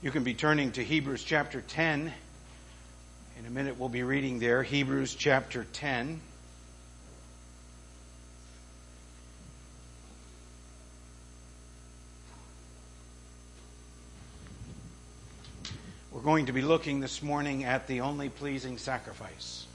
You 0.00 0.12
can 0.12 0.22
be 0.22 0.32
turning 0.32 0.70
to 0.72 0.84
Hebrews 0.84 1.24
chapter 1.24 1.60
10. 1.60 2.12
In 3.36 3.46
a 3.46 3.50
minute, 3.50 3.80
we'll 3.80 3.88
be 3.88 4.04
reading 4.04 4.38
there, 4.38 4.62
Hebrews 4.62 5.16
chapter 5.16 5.66
10. 5.72 6.20
We're 16.12 16.20
going 16.20 16.46
to 16.46 16.52
be 16.52 16.62
looking 16.62 17.00
this 17.00 17.20
morning 17.20 17.64
at 17.64 17.88
the 17.88 18.02
only 18.02 18.28
pleasing 18.28 18.78
sacrifice. 18.78 19.66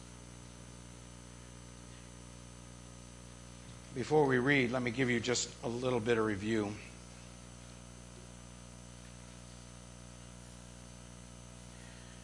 Before 3.93 4.25
we 4.25 4.37
read, 4.37 4.71
let 4.71 4.81
me 4.81 4.91
give 4.91 5.09
you 5.09 5.19
just 5.19 5.49
a 5.65 5.67
little 5.67 5.99
bit 5.99 6.17
of 6.17 6.23
review. 6.23 6.73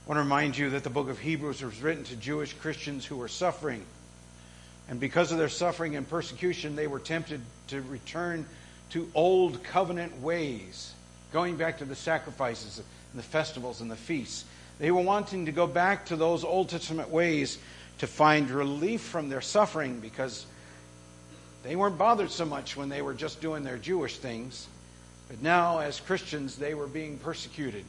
I 0.09 0.12
want 0.13 0.18
to 0.18 0.23
remind 0.23 0.58
you 0.58 0.72
that 0.72 0.84
the 0.84 0.90
book 0.90 1.08
of 1.08 1.20
Hebrews 1.20 1.62
was 1.62 1.84
written 1.84 2.04
to 2.05 2.16
Jewish 2.16 2.54
Christians 2.54 3.05
who 3.05 3.16
were 3.16 3.27
suffering. 3.27 3.86
And 4.90 5.00
because 5.00 5.31
of 5.31 5.38
their 5.38 5.50
suffering 5.50 5.95
and 5.95 6.09
persecution, 6.09 6.76
they 6.76 6.88
were 6.88 6.98
tempted 6.98 7.41
to 7.67 7.84
return 7.84 8.48
to 8.90 9.08
old 9.14 9.64
covenant 9.64 10.20
ways, 10.20 10.95
going 11.31 11.58
back 11.58 11.77
to 11.77 11.86
the 11.86 11.94
sacrifices 11.94 12.80
and 12.80 13.20
the 13.20 13.23
festivals 13.23 13.81
and 13.81 13.91
the 13.91 13.95
feasts. 13.95 14.45
They 14.80 14.90
were 14.90 15.03
wanting 15.03 15.45
to 15.45 15.52
go 15.52 15.67
back 15.67 16.08
to 16.08 16.16
those 16.16 16.44
Old 16.44 16.70
Testament 16.70 17.12
ways 17.12 17.59
to 18.00 18.08
find 18.08 18.50
relief 18.50 19.02
from 19.02 19.30
their 19.30 19.41
suffering 19.41 20.00
because 20.00 20.48
they 21.62 21.76
weren't 21.76 22.00
bothered 22.00 22.31
so 22.31 22.45
much 22.45 22.76
when 22.76 22.89
they 22.89 23.03
were 23.03 23.14
just 23.14 23.42
doing 23.42 23.61
their 23.61 23.78
Jewish 23.78 24.17
things. 24.17 24.67
But 25.28 25.44
now, 25.44 25.81
as 25.81 26.00
Christians, 26.00 26.55
they 26.55 26.73
were 26.73 26.88
being 26.88 27.20
persecuted. 27.20 27.86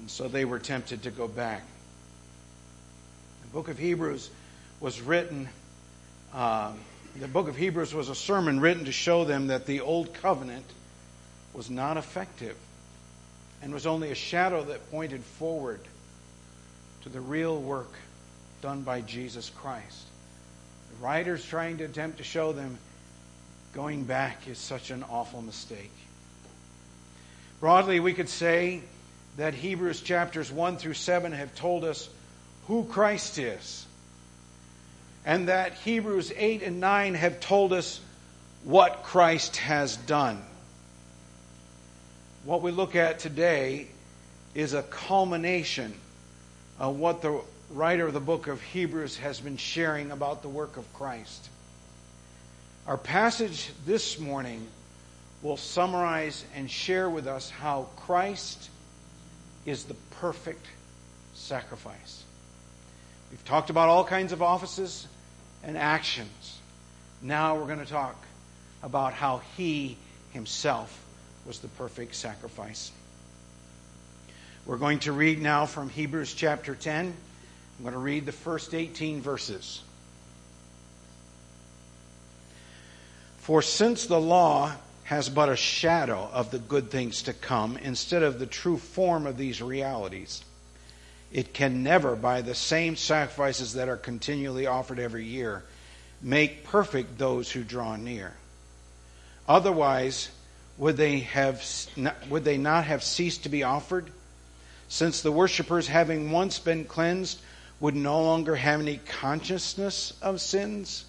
And 0.00 0.10
so 0.10 0.28
they 0.28 0.44
were 0.44 0.58
tempted 0.58 1.02
to 1.02 1.10
go 1.10 1.28
back. 1.28 1.62
The 3.42 3.48
book 3.50 3.68
of 3.68 3.78
Hebrews 3.78 4.30
was 4.80 5.00
written, 5.00 5.48
uh, 6.34 6.72
the 7.16 7.28
book 7.28 7.48
of 7.48 7.56
Hebrews 7.56 7.92
was 7.92 8.08
a 8.08 8.14
sermon 8.14 8.60
written 8.60 8.86
to 8.86 8.92
show 8.92 9.24
them 9.24 9.48
that 9.48 9.66
the 9.66 9.82
old 9.82 10.14
covenant 10.14 10.64
was 11.52 11.68
not 11.68 11.98
effective 11.98 12.56
and 13.62 13.74
was 13.74 13.86
only 13.86 14.10
a 14.10 14.14
shadow 14.14 14.64
that 14.64 14.90
pointed 14.90 15.22
forward 15.22 15.80
to 17.02 17.10
the 17.10 17.20
real 17.20 17.60
work 17.60 17.92
done 18.62 18.80
by 18.82 19.02
Jesus 19.02 19.50
Christ. 19.50 20.06
The 20.90 21.04
writer's 21.04 21.44
trying 21.44 21.78
to 21.78 21.84
attempt 21.84 22.18
to 22.18 22.24
show 22.24 22.52
them 22.52 22.78
going 23.74 24.04
back 24.04 24.48
is 24.48 24.58
such 24.58 24.90
an 24.90 25.04
awful 25.10 25.42
mistake. 25.42 25.92
Broadly, 27.60 28.00
we 28.00 28.14
could 28.14 28.28
say 28.28 28.80
that 29.36 29.54
Hebrews 29.54 30.00
chapters 30.00 30.50
1 30.50 30.76
through 30.76 30.94
7 30.94 31.32
have 31.32 31.54
told 31.54 31.84
us 31.84 32.08
who 32.66 32.84
Christ 32.84 33.38
is. 33.38 33.86
And 35.24 35.48
that 35.48 35.74
Hebrews 35.74 36.32
8 36.36 36.62
and 36.62 36.80
9 36.80 37.14
have 37.14 37.40
told 37.40 37.72
us 37.72 38.00
what 38.64 39.02
Christ 39.02 39.56
has 39.56 39.96
done. 39.96 40.42
What 42.44 42.62
we 42.62 42.70
look 42.70 42.96
at 42.96 43.18
today 43.18 43.88
is 44.54 44.74
a 44.74 44.82
culmination 44.82 45.94
of 46.78 46.98
what 46.98 47.22
the 47.22 47.40
writer 47.70 48.06
of 48.06 48.14
the 48.14 48.20
book 48.20 48.48
of 48.48 48.60
Hebrews 48.60 49.18
has 49.18 49.40
been 49.40 49.56
sharing 49.56 50.10
about 50.10 50.42
the 50.42 50.48
work 50.48 50.76
of 50.76 50.92
Christ. 50.94 51.48
Our 52.86 52.96
passage 52.96 53.70
this 53.86 54.18
morning 54.18 54.66
will 55.42 55.56
summarize 55.56 56.44
and 56.54 56.70
share 56.70 57.08
with 57.08 57.26
us 57.26 57.50
how 57.50 57.88
Christ 57.96 58.68
is 59.66 59.84
the 59.84 59.94
perfect 60.20 60.66
sacrifice. 61.34 62.24
We've 63.30 63.44
talked 63.44 63.70
about 63.70 63.88
all 63.88 64.04
kinds 64.04 64.32
of 64.32 64.42
offices 64.42 65.06
and 65.62 65.76
actions. 65.76 66.58
Now 67.22 67.56
we're 67.56 67.66
going 67.66 67.84
to 67.84 67.86
talk 67.86 68.16
about 68.82 69.12
how 69.12 69.42
he 69.56 69.96
himself 70.32 71.04
was 71.46 71.60
the 71.60 71.68
perfect 71.68 72.14
sacrifice. 72.14 72.92
We're 74.66 74.78
going 74.78 75.00
to 75.00 75.12
read 75.12 75.40
now 75.40 75.66
from 75.66 75.88
Hebrews 75.88 76.34
chapter 76.34 76.74
10. 76.74 77.06
I'm 77.06 77.82
going 77.82 77.92
to 77.92 77.98
read 77.98 78.26
the 78.26 78.32
first 78.32 78.74
18 78.74 79.20
verses. 79.20 79.82
For 83.38 83.62
since 83.62 84.06
the 84.06 84.20
law 84.20 84.72
has 85.04 85.28
but 85.28 85.48
a 85.48 85.56
shadow 85.56 86.30
of 86.32 86.50
the 86.50 86.58
good 86.58 86.90
things 86.90 87.22
to 87.22 87.32
come 87.32 87.76
instead 87.78 88.22
of 88.22 88.38
the 88.38 88.46
true 88.46 88.76
form 88.76 89.26
of 89.26 89.36
these 89.36 89.60
realities. 89.60 90.44
It 91.32 91.54
can 91.54 91.82
never, 91.82 92.16
by 92.16 92.42
the 92.42 92.54
same 92.54 92.96
sacrifices 92.96 93.74
that 93.74 93.88
are 93.88 93.96
continually 93.96 94.66
offered 94.66 94.98
every 94.98 95.24
year, 95.24 95.62
make 96.22 96.64
perfect 96.64 97.18
those 97.18 97.50
who 97.50 97.62
draw 97.62 97.96
near. 97.96 98.34
Otherwise, 99.48 100.30
would 100.78 100.96
they, 100.96 101.20
have, 101.20 101.64
would 102.28 102.44
they 102.44 102.56
not 102.56 102.84
have 102.84 103.02
ceased 103.02 103.42
to 103.44 103.48
be 103.48 103.62
offered? 103.62 104.10
Since 104.88 105.22
the 105.22 105.32
worshippers, 105.32 105.86
having 105.86 106.30
once 106.30 106.58
been 106.58 106.84
cleansed, 106.84 107.40
would 107.80 107.94
no 107.94 108.22
longer 108.22 108.56
have 108.56 108.80
any 108.80 108.98
consciousness 108.98 110.12
of 110.20 110.40
sins? 110.40 111.04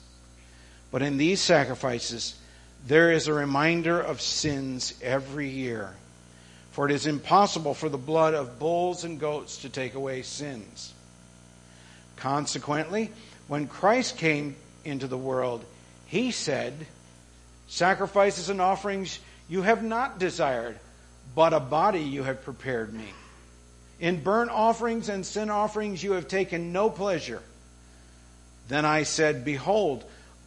But 0.92 1.02
in 1.02 1.18
these 1.18 1.42
sacrifices, 1.42 2.36
there 2.88 3.12
is 3.12 3.28
a 3.28 3.34
reminder 3.34 4.00
of 4.00 4.22
sins 4.22 4.94
every 5.02 5.50
year. 5.50 5.94
For 6.72 6.86
it 6.86 6.94
is 6.94 7.06
impossible 7.06 7.74
for 7.74 7.90
the 7.90 7.98
blood 7.98 8.34
of 8.34 8.58
bulls 8.58 9.04
and 9.04 9.20
goats 9.20 9.58
to 9.58 9.70
take 9.70 9.94
away 9.94 10.22
sins. 10.22 10.94
Consequently, 12.16 13.12
when 13.48 13.68
Christ 13.68 14.18
came 14.18 14.56
into 14.86 15.08
the 15.08 15.18
world, 15.18 15.66
he 16.08 16.32
said, 16.32 16.74
Sacrifices 17.68 18.50
and 18.50 18.62
offerings 18.62 19.20
you 19.50 19.62
have 19.64 19.84
not 19.84 20.18
desired, 20.18 20.80
but 21.36 21.54
a 21.54 21.60
body 21.60 22.02
you 22.02 22.24
have 22.24 22.44
prepared 22.44 22.94
me. 22.94 23.08
In 24.00 24.24
burnt 24.24 24.50
offerings 24.50 25.10
and 25.10 25.26
sin 25.26 25.50
offerings 25.50 26.02
you 26.02 26.14
have 26.14 26.28
taken 26.28 26.72
no 26.72 26.90
pleasure. 26.90 27.42
Then 28.68 28.86
I 28.86 29.04
said, 29.04 29.44
Behold, 29.44 30.04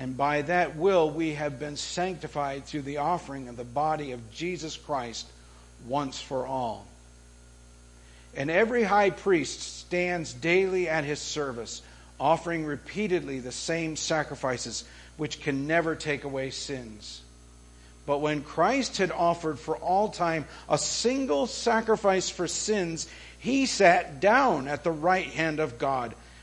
And 0.00 0.16
by 0.16 0.40
that 0.42 0.76
will 0.76 1.10
we 1.10 1.34
have 1.34 1.60
been 1.60 1.76
sanctified 1.76 2.64
through 2.64 2.82
the 2.82 2.96
offering 2.96 3.48
of 3.48 3.58
the 3.58 3.64
body 3.64 4.12
of 4.12 4.32
Jesus 4.32 4.78
Christ 4.78 5.28
once 5.86 6.18
for 6.18 6.46
all. 6.46 6.86
And 8.34 8.50
every 8.50 8.82
high 8.82 9.10
priest 9.10 9.60
stands 9.60 10.32
daily 10.32 10.88
at 10.88 11.04
his 11.04 11.18
service, 11.20 11.82
offering 12.18 12.64
repeatedly 12.64 13.40
the 13.40 13.52
same 13.52 13.94
sacrifices 13.94 14.84
which 15.18 15.42
can 15.42 15.66
never 15.66 15.94
take 15.94 16.24
away 16.24 16.48
sins. 16.48 17.20
But 18.06 18.22
when 18.22 18.42
Christ 18.42 18.96
had 18.96 19.12
offered 19.12 19.58
for 19.58 19.76
all 19.76 20.08
time 20.08 20.46
a 20.66 20.78
single 20.78 21.46
sacrifice 21.46 22.30
for 22.30 22.48
sins, 22.48 23.06
he 23.38 23.66
sat 23.66 24.18
down 24.18 24.66
at 24.66 24.82
the 24.82 24.92
right 24.92 25.26
hand 25.26 25.60
of 25.60 25.78
God 25.78 26.14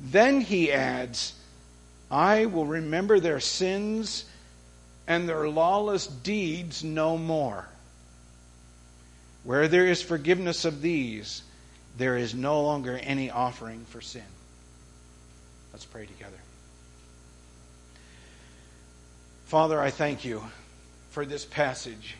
then 0.00 0.40
he 0.40 0.72
adds, 0.72 1.34
I 2.10 2.46
will 2.46 2.66
remember 2.66 3.20
their 3.20 3.40
sins 3.40 4.24
and 5.06 5.28
their 5.28 5.48
lawless 5.48 6.06
deeds 6.06 6.84
no 6.84 7.16
more. 7.16 7.66
Where 9.44 9.68
there 9.68 9.86
is 9.86 10.02
forgiveness 10.02 10.64
of 10.64 10.82
these, 10.82 11.42
there 11.96 12.16
is 12.16 12.34
no 12.34 12.62
longer 12.62 12.96
any 12.96 13.30
offering 13.30 13.84
for 13.88 14.00
sin. 14.00 14.22
Let's 15.72 15.84
pray 15.84 16.06
together. 16.06 16.36
Father, 19.46 19.80
I 19.80 19.90
thank 19.90 20.24
you 20.24 20.42
for 21.10 21.24
this 21.24 21.44
passage. 21.44 22.16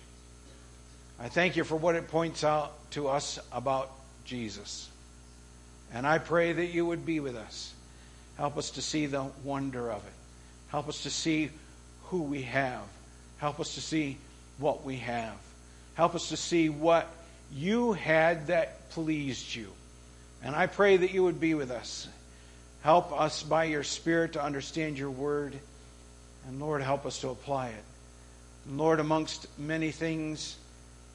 I 1.19 1.29
thank 1.29 1.57
you 1.57 1.65
for 1.65 1.75
what 1.77 1.97
it 1.97 2.09
points 2.09 2.45
out 2.45 2.73
to 2.93 3.09
us 3.09 3.39
about 3.51 3.91
Jesus. 4.25 4.89
And 5.93 6.07
I 6.07 6.19
pray 6.19 6.53
that 6.53 6.67
you 6.67 6.87
would 6.87 7.07
be 7.07 7.21
with 7.21 7.37
us. 7.37 7.73
Help 8.37 8.57
us 8.57 8.71
to 8.73 8.83
see 8.83 9.07
the 9.07 9.25
wonder 9.45 9.91
of 9.91 10.05
it. 10.05 10.13
Help 10.69 10.89
us 10.89 11.05
to 11.05 11.11
see 11.11 11.51
who 12.05 12.23
we 12.23 12.43
have. 12.43 12.83
Help 13.39 13.61
us 13.61 13.75
to 13.75 13.81
see 13.81 14.19
what 14.59 14.85
we 14.85 14.97
have. 14.97 15.37
Help 15.95 16.15
us 16.15 16.29
to 16.31 16.37
see 16.37 16.69
what 16.69 17.09
you 17.53 17.93
had 17.93 18.49
that 18.49 18.91
pleased 18.91 19.55
you. 19.55 19.69
And 20.43 20.55
I 20.55 20.67
pray 20.67 20.97
that 20.97 21.13
you 21.13 21.23
would 21.25 21.41
be 21.41 21.55
with 21.55 21.71
us. 21.71 22.09
Help 22.83 23.19
us 23.19 23.43
by 23.43 23.65
your 23.65 23.83
Spirit 23.83 24.35
to 24.35 24.43
understand 24.43 24.99
your 24.99 25.11
word. 25.11 25.59
And 26.47 26.61
Lord, 26.61 26.83
help 26.83 27.07
us 27.07 27.21
to 27.21 27.31
apply 27.31 27.69
it. 27.69 27.85
And 28.67 28.79
Lord, 28.79 29.01
amongst 29.01 29.47
many 29.59 29.91
things, 29.91 30.57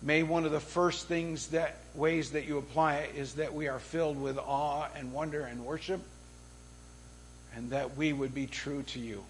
may 0.01 0.23
one 0.23 0.45
of 0.45 0.51
the 0.51 0.59
first 0.59 1.07
things 1.07 1.47
that 1.47 1.77
ways 1.93 2.31
that 2.31 2.47
you 2.47 2.57
apply 2.57 2.95
it 2.95 3.15
is 3.15 3.35
that 3.35 3.53
we 3.53 3.67
are 3.67 3.79
filled 3.79 4.19
with 4.19 4.37
awe 4.37 4.87
and 4.95 5.13
wonder 5.13 5.41
and 5.41 5.65
worship, 5.65 6.01
and 7.55 7.69
that 7.71 7.97
we 7.97 8.13
would 8.13 8.33
be 8.33 8.47
true 8.47 8.83
to 8.83 8.99
you. 8.99 9.23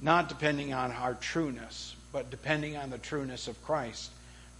Not 0.00 0.28
depending 0.28 0.72
on 0.72 0.92
our 0.92 1.14
trueness, 1.14 1.94
but 2.12 2.30
depending 2.30 2.76
on 2.76 2.90
the 2.90 2.98
trueness 2.98 3.48
of 3.48 3.62
Christ, 3.64 4.10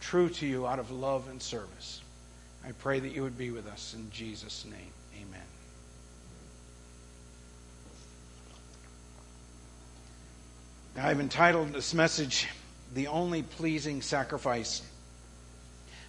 true 0.00 0.28
to 0.28 0.46
you 0.46 0.66
out 0.66 0.78
of 0.78 0.90
love 0.90 1.28
and 1.28 1.40
service. 1.40 2.00
I 2.66 2.72
pray 2.72 3.00
that 3.00 3.12
you 3.14 3.22
would 3.22 3.38
be 3.38 3.50
with 3.50 3.66
us 3.66 3.94
in 3.96 4.10
Jesus' 4.10 4.64
name. 4.64 4.92
Amen. 5.22 5.40
I've 10.96 11.20
entitled 11.20 11.72
this 11.72 11.94
message, 11.94 12.48
The 12.98 13.06
Only 13.06 13.42
Pleasing 13.42 14.02
Sacrifice. 14.02 14.82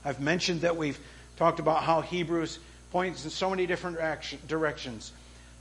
I've 0.03 0.19
mentioned 0.19 0.61
that 0.61 0.75
we've 0.75 0.97
talked 1.37 1.59
about 1.59 1.83
how 1.83 2.01
Hebrews 2.01 2.57
points 2.89 3.25
in 3.25 3.29
so 3.29 3.51
many 3.51 3.67
different 3.67 3.99
directions. 4.47 5.11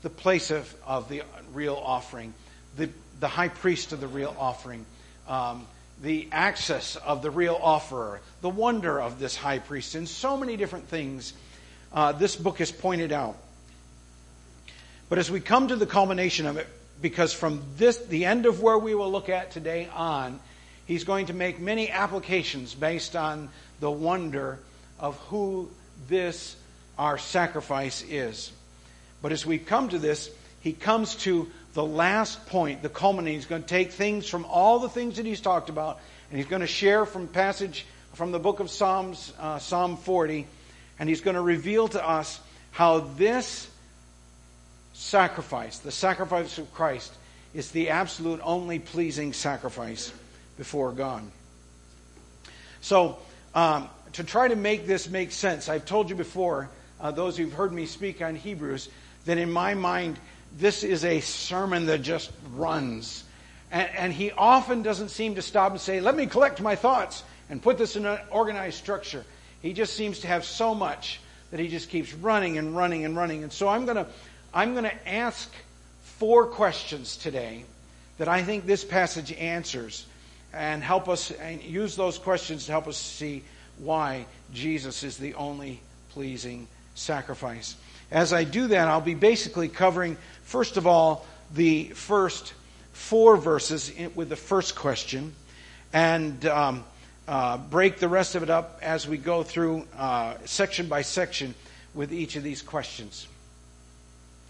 The 0.00 0.08
place 0.08 0.50
of, 0.50 0.74
of 0.86 1.10
the 1.10 1.24
real 1.52 1.74
offering, 1.74 2.32
the, 2.78 2.88
the 3.20 3.28
high 3.28 3.50
priest 3.50 3.92
of 3.92 4.00
the 4.00 4.08
real 4.08 4.34
offering, 4.38 4.86
um, 5.28 5.66
the 6.00 6.28
access 6.32 6.96
of 6.96 7.20
the 7.20 7.30
real 7.30 7.60
offerer, 7.60 8.22
the 8.40 8.48
wonder 8.48 8.98
of 8.98 9.18
this 9.18 9.36
high 9.36 9.58
priest, 9.58 9.96
and 9.96 10.08
so 10.08 10.34
many 10.34 10.56
different 10.56 10.88
things 10.88 11.34
uh, 11.92 12.12
this 12.12 12.36
book 12.36 12.56
has 12.56 12.72
pointed 12.72 13.12
out. 13.12 13.36
But 15.10 15.18
as 15.18 15.30
we 15.30 15.40
come 15.40 15.68
to 15.68 15.76
the 15.76 15.84
culmination 15.84 16.46
of 16.46 16.56
it, 16.56 16.66
because 17.02 17.34
from 17.34 17.62
this, 17.76 17.98
the 17.98 18.24
end 18.24 18.46
of 18.46 18.62
where 18.62 18.78
we 18.78 18.94
will 18.94 19.12
look 19.12 19.28
at 19.28 19.50
today 19.50 19.90
on, 19.94 20.40
he's 20.88 21.04
going 21.04 21.26
to 21.26 21.34
make 21.34 21.60
many 21.60 21.90
applications 21.90 22.74
based 22.74 23.14
on 23.14 23.50
the 23.78 23.90
wonder 23.90 24.58
of 24.98 25.16
who 25.28 25.70
this, 26.08 26.56
our 26.98 27.18
sacrifice, 27.18 28.02
is. 28.08 28.50
But 29.22 29.30
as 29.30 29.46
we 29.46 29.58
come 29.58 29.90
to 29.90 29.98
this, 29.98 30.30
he 30.62 30.72
comes 30.72 31.14
to 31.16 31.48
the 31.74 31.84
last 31.84 32.46
point, 32.46 32.82
the 32.82 32.88
culminating. 32.88 33.38
He's 33.38 33.46
going 33.46 33.62
to 33.62 33.68
take 33.68 33.92
things 33.92 34.28
from 34.28 34.44
all 34.46 34.80
the 34.80 34.88
things 34.88 35.18
that 35.18 35.26
he's 35.26 35.42
talked 35.42 35.68
about, 35.68 36.00
and 36.30 36.38
he's 36.38 36.48
going 36.48 36.62
to 36.62 36.66
share 36.66 37.06
from 37.06 37.28
passage 37.28 37.86
from 38.14 38.32
the 38.32 38.38
book 38.40 38.58
of 38.58 38.70
Psalms, 38.70 39.32
uh, 39.38 39.58
Psalm 39.58 39.98
40, 39.98 40.46
and 40.98 41.08
he's 41.08 41.20
going 41.20 41.36
to 41.36 41.42
reveal 41.42 41.86
to 41.88 42.04
us 42.04 42.40
how 42.70 43.00
this 43.00 43.68
sacrifice, 44.94 45.78
the 45.78 45.92
sacrifice 45.92 46.58
of 46.58 46.72
Christ, 46.72 47.12
is 47.54 47.70
the 47.70 47.90
absolute 47.90 48.40
only 48.42 48.78
pleasing 48.78 49.32
sacrifice 49.32 50.12
before 50.58 50.92
God. 50.92 51.22
So, 52.82 53.18
um, 53.54 53.88
to 54.12 54.24
try 54.24 54.48
to 54.48 54.56
make 54.56 54.86
this 54.86 55.08
make 55.08 55.32
sense, 55.32 55.68
I've 55.68 55.86
told 55.86 56.10
you 56.10 56.16
before, 56.16 56.68
uh, 57.00 57.10
those 57.12 57.36
who've 57.36 57.52
heard 57.52 57.72
me 57.72 57.86
speak 57.86 58.20
on 58.20 58.34
Hebrews, 58.34 58.88
that 59.24 59.38
in 59.38 59.50
my 59.50 59.74
mind, 59.74 60.18
this 60.56 60.82
is 60.82 61.04
a 61.04 61.20
sermon 61.20 61.86
that 61.86 62.02
just 62.02 62.30
runs. 62.54 63.24
And, 63.70 63.88
and, 63.96 64.12
he 64.12 64.32
often 64.32 64.82
doesn't 64.82 65.10
seem 65.10 65.34
to 65.34 65.42
stop 65.42 65.72
and 65.72 65.80
say, 65.80 66.00
Let 66.00 66.16
me 66.16 66.26
collect 66.26 66.60
my 66.60 66.74
thoughts 66.74 67.22
and 67.50 67.62
put 67.62 67.78
this 67.78 67.96
in 67.96 68.06
an 68.06 68.18
organized 68.30 68.78
structure. 68.78 69.24
He 69.60 69.72
just 69.72 69.94
seems 69.94 70.20
to 70.20 70.26
have 70.26 70.44
so 70.44 70.74
much 70.74 71.20
that 71.50 71.60
he 71.60 71.68
just 71.68 71.90
keeps 71.90 72.12
running 72.14 72.58
and 72.58 72.76
running 72.76 73.04
and 73.04 73.16
running. 73.16 73.42
And 73.42 73.52
so 73.52 73.68
I'm 73.68 73.84
going 73.84 73.96
to 73.96 74.06
I'm 74.52 74.72
going 74.72 74.84
to 74.84 75.08
ask 75.08 75.52
four 76.02 76.46
questions 76.46 77.16
today 77.16 77.64
that 78.16 78.28
I 78.28 78.42
think 78.42 78.66
this 78.66 78.84
passage 78.84 79.32
answers 79.32 80.06
and 80.52 80.82
help 80.82 81.08
us 81.08 81.30
and 81.30 81.62
use 81.62 81.96
those 81.96 82.18
questions 82.18 82.66
to 82.66 82.72
help 82.72 82.86
us 82.86 82.96
see 82.96 83.42
why 83.78 84.26
Jesus 84.52 85.02
is 85.02 85.16
the 85.16 85.34
only 85.34 85.80
pleasing 86.10 86.66
sacrifice. 86.94 87.76
As 88.10 88.32
I 88.32 88.44
do 88.44 88.68
that, 88.68 88.88
I'll 88.88 89.00
be 89.00 89.14
basically 89.14 89.68
covering, 89.68 90.16
first 90.42 90.76
of 90.76 90.86
all, 90.86 91.26
the 91.54 91.84
first 91.90 92.54
four 92.92 93.36
verses 93.36 93.92
with 94.14 94.28
the 94.28 94.36
first 94.36 94.74
question 94.74 95.34
and 95.92 96.44
um, 96.46 96.84
uh, 97.26 97.58
break 97.58 97.98
the 97.98 98.08
rest 98.08 98.34
of 98.34 98.42
it 98.42 98.50
up 98.50 98.78
as 98.82 99.06
we 99.06 99.16
go 99.16 99.42
through 99.42 99.86
uh, 99.96 100.34
section 100.44 100.88
by 100.88 101.02
section 101.02 101.54
with 101.94 102.12
each 102.12 102.36
of 102.36 102.42
these 102.42 102.62
questions. 102.62 103.26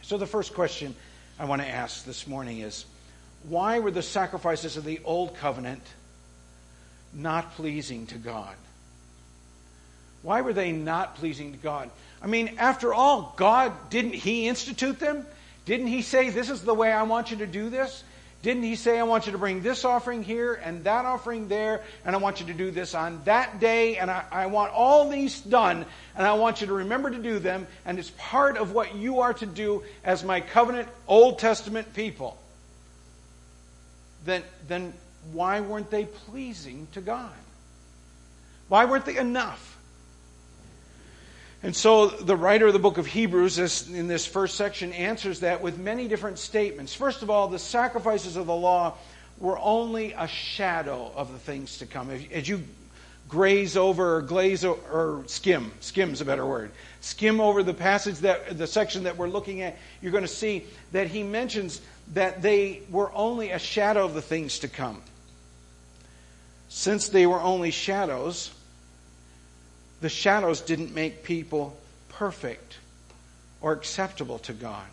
So, 0.02 0.16
the 0.16 0.26
first 0.26 0.54
question 0.54 0.94
I 1.38 1.44
want 1.44 1.60
to 1.60 1.68
ask 1.68 2.04
this 2.04 2.26
morning 2.26 2.60
is 2.60 2.86
why 3.44 3.78
were 3.78 3.90
the 3.90 4.02
sacrifices 4.02 4.76
of 4.76 4.84
the 4.84 5.00
Old 5.04 5.36
Covenant 5.36 5.82
not 7.12 7.54
pleasing 7.54 8.06
to 8.08 8.16
God? 8.16 8.54
Why 10.22 10.40
were 10.40 10.52
they 10.52 10.72
not 10.72 11.16
pleasing 11.16 11.52
to 11.52 11.58
God? 11.58 11.90
I 12.20 12.26
mean, 12.26 12.56
after 12.58 12.92
all, 12.92 13.32
God, 13.36 13.72
didn't 13.90 14.14
He 14.14 14.48
institute 14.48 14.98
them? 14.98 15.24
Didn't 15.64 15.86
He 15.86 16.02
say, 16.02 16.30
This 16.30 16.50
is 16.50 16.62
the 16.62 16.74
way 16.74 16.92
I 16.92 17.04
want 17.04 17.30
you 17.30 17.38
to 17.38 17.46
do 17.46 17.70
this? 17.70 18.02
Didn't 18.42 18.64
He 18.64 18.76
say, 18.76 18.98
I 18.98 19.04
want 19.04 19.26
you 19.26 19.32
to 19.32 19.38
bring 19.38 19.62
this 19.62 19.84
offering 19.84 20.22
here 20.22 20.54
and 20.54 20.84
that 20.84 21.04
offering 21.04 21.48
there, 21.48 21.82
and 22.04 22.14
I 22.14 22.18
want 22.18 22.40
you 22.40 22.46
to 22.46 22.54
do 22.54 22.70
this 22.70 22.94
on 22.94 23.20
that 23.24 23.60
day, 23.60 23.96
and 23.96 24.10
I, 24.10 24.24
I 24.30 24.46
want 24.46 24.72
all 24.72 25.08
these 25.08 25.40
done, 25.40 25.86
and 26.16 26.26
I 26.26 26.34
want 26.34 26.60
you 26.60 26.66
to 26.66 26.72
remember 26.72 27.10
to 27.10 27.18
do 27.18 27.38
them, 27.38 27.66
and 27.84 27.98
it's 27.98 28.12
part 28.16 28.56
of 28.56 28.72
what 28.72 28.96
you 28.96 29.20
are 29.20 29.34
to 29.34 29.46
do 29.46 29.84
as 30.04 30.24
my 30.24 30.40
covenant 30.40 30.88
Old 31.06 31.38
Testament 31.38 31.94
people? 31.94 32.36
Then, 34.24 34.42
then 34.66 34.92
why 35.32 35.60
weren't 35.60 35.90
they 35.90 36.04
pleasing 36.04 36.88
to 36.92 37.00
God? 37.00 37.32
Why 38.68 38.84
weren't 38.84 39.04
they 39.04 39.16
enough? 39.16 39.76
And 41.62 41.74
so 41.74 42.06
the 42.06 42.36
writer 42.36 42.68
of 42.68 42.72
the 42.72 42.78
book 42.78 42.98
of 42.98 43.06
Hebrews, 43.06 43.88
in 43.88 44.06
this 44.06 44.26
first 44.26 44.56
section, 44.56 44.92
answers 44.92 45.40
that 45.40 45.60
with 45.60 45.78
many 45.78 46.06
different 46.06 46.38
statements. 46.38 46.94
First 46.94 47.22
of 47.22 47.30
all, 47.30 47.48
the 47.48 47.58
sacrifices 47.58 48.36
of 48.36 48.46
the 48.46 48.54
law 48.54 48.94
were 49.38 49.58
only 49.58 50.12
a 50.12 50.28
shadow 50.28 51.10
of 51.16 51.32
the 51.32 51.38
things 51.38 51.78
to 51.78 51.86
come. 51.86 52.10
As 52.10 52.48
you 52.48 52.62
graze 53.28 53.76
over 53.76 54.16
or 54.16 54.22
glaze 54.22 54.64
or, 54.64 54.78
or 54.90 55.24
skim, 55.26 55.72
skim's 55.80 56.20
a 56.20 56.24
better 56.24 56.46
word, 56.46 56.70
skim 57.00 57.40
over 57.40 57.62
the 57.62 57.74
passage 57.74 58.18
that 58.18 58.56
the 58.56 58.66
section 58.66 59.04
that 59.04 59.16
we're 59.16 59.28
looking 59.28 59.62
at, 59.62 59.76
you're 60.00 60.12
going 60.12 60.24
to 60.24 60.28
see 60.28 60.64
that 60.92 61.08
he 61.08 61.24
mentions 61.24 61.80
that 62.14 62.42
they 62.42 62.82
were 62.90 63.12
only 63.12 63.50
a 63.50 63.58
shadow 63.58 64.04
of 64.04 64.14
the 64.14 64.22
things 64.22 64.60
to 64.60 64.68
come. 64.68 65.02
Since 66.68 67.08
they 67.08 67.26
were 67.26 67.40
only 67.40 67.70
shadows, 67.70 68.50
the 70.00 70.08
shadows 70.08 70.60
didn't 70.60 70.94
make 70.94 71.22
people 71.22 71.76
perfect 72.08 72.78
or 73.60 73.72
acceptable 73.72 74.38
to 74.40 74.52
God. 74.52 74.86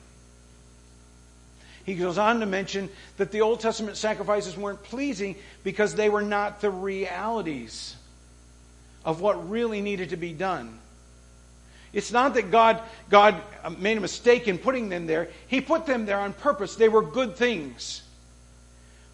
He 1.85 1.93
goes 1.93 2.17
on 2.17 2.39
to 2.39 2.45
mention 2.47 2.89
that 3.17 3.31
the 3.31 3.41
Old 3.41 3.59
Testament 3.59 3.95
sacrifices 3.95 4.57
weren't 4.57 4.81
pleasing 4.83 5.35
because 5.63 5.93
they 5.93 6.09
were 6.09 6.23
not 6.23 6.59
the 6.59 6.71
realities 6.71 7.95
of 9.03 9.21
what 9.21 9.49
really 9.49 9.81
needed 9.81 10.09
to 10.09 10.17
be 10.17 10.33
done. 10.33 10.79
It's 11.95 12.11
not 12.11 12.35
that 12.35 12.51
God, 12.51 12.81
God 13.09 13.41
made 13.79 13.97
a 13.97 14.01
mistake 14.01 14.47
in 14.47 14.59
putting 14.59 14.89
them 14.89 15.07
there. 15.07 15.29
He 15.47 15.61
put 15.61 15.87
them 15.87 16.05
there 16.05 16.19
on 16.19 16.33
purpose. 16.33 16.75
They 16.75 16.89
were 16.89 17.01
good 17.01 17.35
things. 17.35 18.03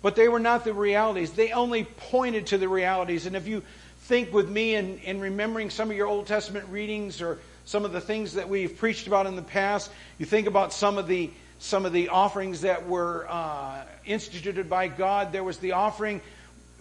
But 0.02 0.16
they 0.16 0.28
were 0.28 0.40
not 0.40 0.66
the 0.66 0.74
realities. 0.74 1.32
They 1.32 1.52
only 1.52 1.86
pointed 1.86 2.48
to 2.48 2.58
the 2.58 2.68
realities. 2.68 3.28
And 3.28 3.36
if 3.36 3.48
you 3.48 3.62
think 4.02 4.34
with 4.34 4.50
me 4.50 4.76
in, 4.76 4.98
in 5.00 5.22
remembering 5.22 5.70
some 5.70 5.92
of 5.92 5.96
your 5.96 6.08
Old 6.08 6.26
Testament 6.28 6.66
readings 6.70 7.22
or 7.22 7.40
some 7.66 7.86
of 7.86 7.92
the 7.92 8.02
things 8.02 8.34
that 8.34 8.50
we've 8.50 8.78
preached 8.78 9.08
about 9.08 9.28
in 9.28 9.36
the 9.36 9.42
past. 9.42 9.92
You 10.18 10.26
think 10.26 10.48
about 10.48 10.74
some 10.74 10.98
of 10.98 11.08
the 11.08 11.30
some 11.60 11.86
of 11.86 11.94
the 11.94 12.10
offerings 12.10 12.62
that 12.62 12.88
were 12.88 13.28
uh, 13.30 13.84
instituted 14.04 14.68
by 14.68 14.88
God. 14.88 15.32
There 15.32 15.44
was 15.44 15.60
the 15.60 15.74
offering 15.74 16.20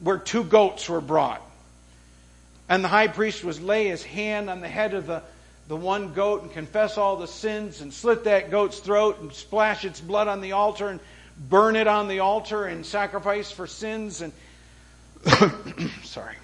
where 0.00 0.16
two 0.16 0.42
goats 0.42 0.88
were 0.88 1.02
brought, 1.02 1.42
and 2.69 2.83
the 2.83 2.88
high 2.88 3.09
priest 3.09 3.45
was 3.45 3.61
lay 3.61 3.88
his 3.88 4.02
hand 4.02 4.49
on 4.49 4.61
the 4.61 4.69
head 4.69 4.95
of 4.95 5.07
the 5.07 5.23
the 5.70 5.76
one 5.76 6.12
goat 6.14 6.42
and 6.42 6.50
confess 6.50 6.98
all 6.98 7.14
the 7.14 7.28
sins 7.28 7.80
and 7.80 7.94
slit 7.94 8.24
that 8.24 8.50
goat's 8.50 8.80
throat 8.80 9.20
and 9.20 9.32
splash 9.32 9.84
its 9.84 10.00
blood 10.00 10.26
on 10.26 10.40
the 10.40 10.50
altar 10.50 10.88
and 10.88 10.98
burn 11.48 11.76
it 11.76 11.86
on 11.86 12.08
the 12.08 12.18
altar 12.18 12.64
and 12.64 12.84
sacrifice 12.84 13.52
for 13.52 13.68
sins 13.68 14.20
and 14.20 14.32
sorry 16.02 16.34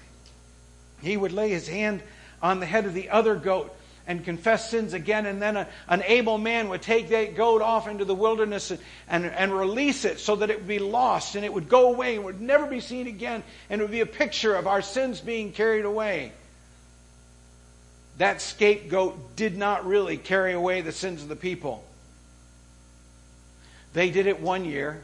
he 1.01 1.17
would 1.17 1.33
lay 1.33 1.49
his 1.49 1.67
hand 1.67 2.01
on 2.41 2.61
the 2.61 2.65
head 2.65 2.85
of 2.85 2.93
the 2.93 3.09
other 3.09 3.35
goat 3.35 3.75
and 4.07 4.23
confess 4.23 4.71
sins 4.71 4.93
again, 4.93 5.25
and 5.25 5.41
then 5.41 5.57
a, 5.57 5.67
an 5.89 6.01
able 6.05 6.37
man 6.37 6.69
would 6.69 6.81
take 6.81 7.09
that 7.09 7.35
goat 7.35 7.61
off 7.61 7.89
into 7.89 8.05
the 8.05 8.15
wilderness 8.15 8.71
and, 8.71 8.79
and, 9.09 9.25
and, 9.25 9.51
release 9.51 10.05
it 10.05 10.17
so 10.17 10.37
that 10.37 10.49
it 10.49 10.59
would 10.59 10.67
be 10.67 10.79
lost 10.79 11.35
and 11.35 11.43
it 11.43 11.51
would 11.51 11.67
go 11.67 11.89
away 11.89 12.15
and 12.15 12.23
would 12.23 12.39
never 12.39 12.65
be 12.65 12.79
seen 12.79 13.07
again, 13.07 13.43
and 13.69 13.81
it 13.81 13.83
would 13.83 13.91
be 13.91 13.99
a 13.99 14.05
picture 14.05 14.55
of 14.55 14.65
our 14.65 14.81
sins 14.81 15.19
being 15.19 15.51
carried 15.51 15.83
away. 15.83 16.31
That 18.17 18.41
scapegoat 18.41 19.35
did 19.35 19.57
not 19.57 19.85
really 19.85 20.17
carry 20.17 20.53
away 20.53 20.81
the 20.81 20.91
sins 20.91 21.21
of 21.21 21.29
the 21.29 21.35
people. 21.35 21.83
They 23.93 24.09
did 24.09 24.27
it 24.27 24.41
one 24.41 24.65
year, 24.65 25.01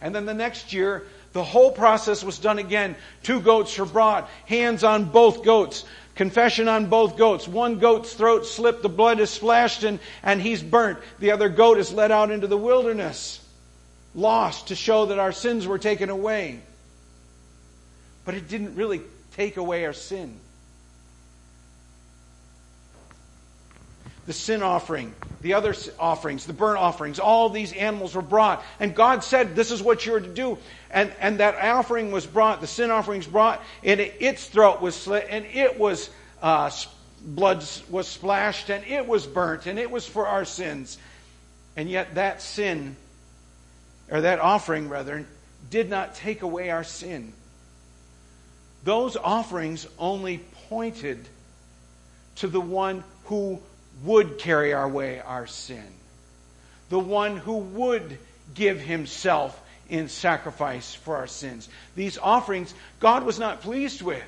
and 0.00 0.14
then 0.14 0.26
the 0.26 0.34
next 0.34 0.72
year, 0.72 1.06
the 1.32 1.44
whole 1.44 1.72
process 1.72 2.22
was 2.24 2.38
done 2.38 2.58
again. 2.58 2.96
Two 3.22 3.40
goats 3.40 3.76
were 3.78 3.86
brought, 3.86 4.28
hands 4.46 4.84
on 4.84 5.06
both 5.06 5.44
goats, 5.44 5.84
confession 6.14 6.68
on 6.68 6.86
both 6.86 7.16
goats. 7.16 7.46
One 7.46 7.78
goat's 7.78 8.12
throat 8.12 8.46
slipped, 8.46 8.82
the 8.82 8.88
blood 8.88 9.20
is 9.20 9.30
splashed, 9.30 9.82
and, 9.82 9.98
and 10.22 10.40
he's 10.40 10.62
burnt. 10.62 10.98
The 11.18 11.32
other 11.32 11.48
goat 11.48 11.78
is 11.78 11.92
led 11.92 12.10
out 12.10 12.30
into 12.30 12.46
the 12.46 12.56
wilderness, 12.56 13.44
lost 14.14 14.68
to 14.68 14.74
show 14.74 15.06
that 15.06 15.18
our 15.18 15.32
sins 15.32 15.66
were 15.66 15.78
taken 15.78 16.10
away. 16.10 16.60
But 18.24 18.34
it 18.34 18.48
didn't 18.48 18.74
really 18.74 19.00
take 19.34 19.56
away 19.56 19.84
our 19.86 19.92
sin. 19.92 20.38
The 24.28 24.34
sin 24.34 24.62
offering, 24.62 25.14
the 25.40 25.54
other 25.54 25.74
offerings, 25.98 26.44
the 26.44 26.52
burnt 26.52 26.78
offerings, 26.78 27.18
all 27.18 27.48
these 27.48 27.72
animals 27.72 28.14
were 28.14 28.20
brought. 28.20 28.62
And 28.78 28.94
God 28.94 29.24
said, 29.24 29.56
This 29.56 29.70
is 29.70 29.82
what 29.82 30.04
you're 30.04 30.20
to 30.20 30.28
do. 30.28 30.58
And, 30.90 31.10
and 31.18 31.40
that 31.40 31.54
offering 31.56 32.12
was 32.12 32.26
brought, 32.26 32.60
the 32.60 32.66
sin 32.66 32.90
offerings 32.90 33.26
brought, 33.26 33.62
and 33.82 34.00
it, 34.00 34.16
its 34.20 34.46
throat 34.46 34.82
was 34.82 34.94
slit, 34.94 35.28
and 35.30 35.46
it 35.46 35.78
was, 35.78 36.10
uh, 36.42 36.70
blood 37.22 37.64
was 37.88 38.06
splashed, 38.06 38.68
and 38.68 38.86
it 38.86 39.08
was 39.08 39.26
burnt, 39.26 39.66
and 39.66 39.78
it 39.78 39.90
was 39.90 40.06
for 40.06 40.26
our 40.26 40.44
sins. 40.44 40.98
And 41.74 41.88
yet 41.88 42.16
that 42.16 42.42
sin, 42.42 42.96
or 44.10 44.20
that 44.20 44.40
offering 44.40 44.90
rather, 44.90 45.24
did 45.70 45.88
not 45.88 46.14
take 46.14 46.42
away 46.42 46.68
our 46.68 46.84
sin. 46.84 47.32
Those 48.84 49.16
offerings 49.16 49.86
only 49.98 50.44
pointed 50.68 51.26
to 52.36 52.46
the 52.46 52.60
one 52.60 53.02
who 53.24 53.60
would 54.04 54.38
carry 54.38 54.72
away 54.72 55.20
our 55.20 55.46
sin. 55.46 55.84
The 56.88 56.98
one 56.98 57.36
who 57.36 57.58
would 57.58 58.18
give 58.54 58.80
himself 58.80 59.60
in 59.88 60.08
sacrifice 60.08 60.94
for 60.94 61.16
our 61.16 61.26
sins. 61.26 61.68
These 61.96 62.18
offerings 62.18 62.74
God 63.00 63.24
was 63.24 63.38
not 63.38 63.62
pleased 63.62 64.02
with 64.02 64.22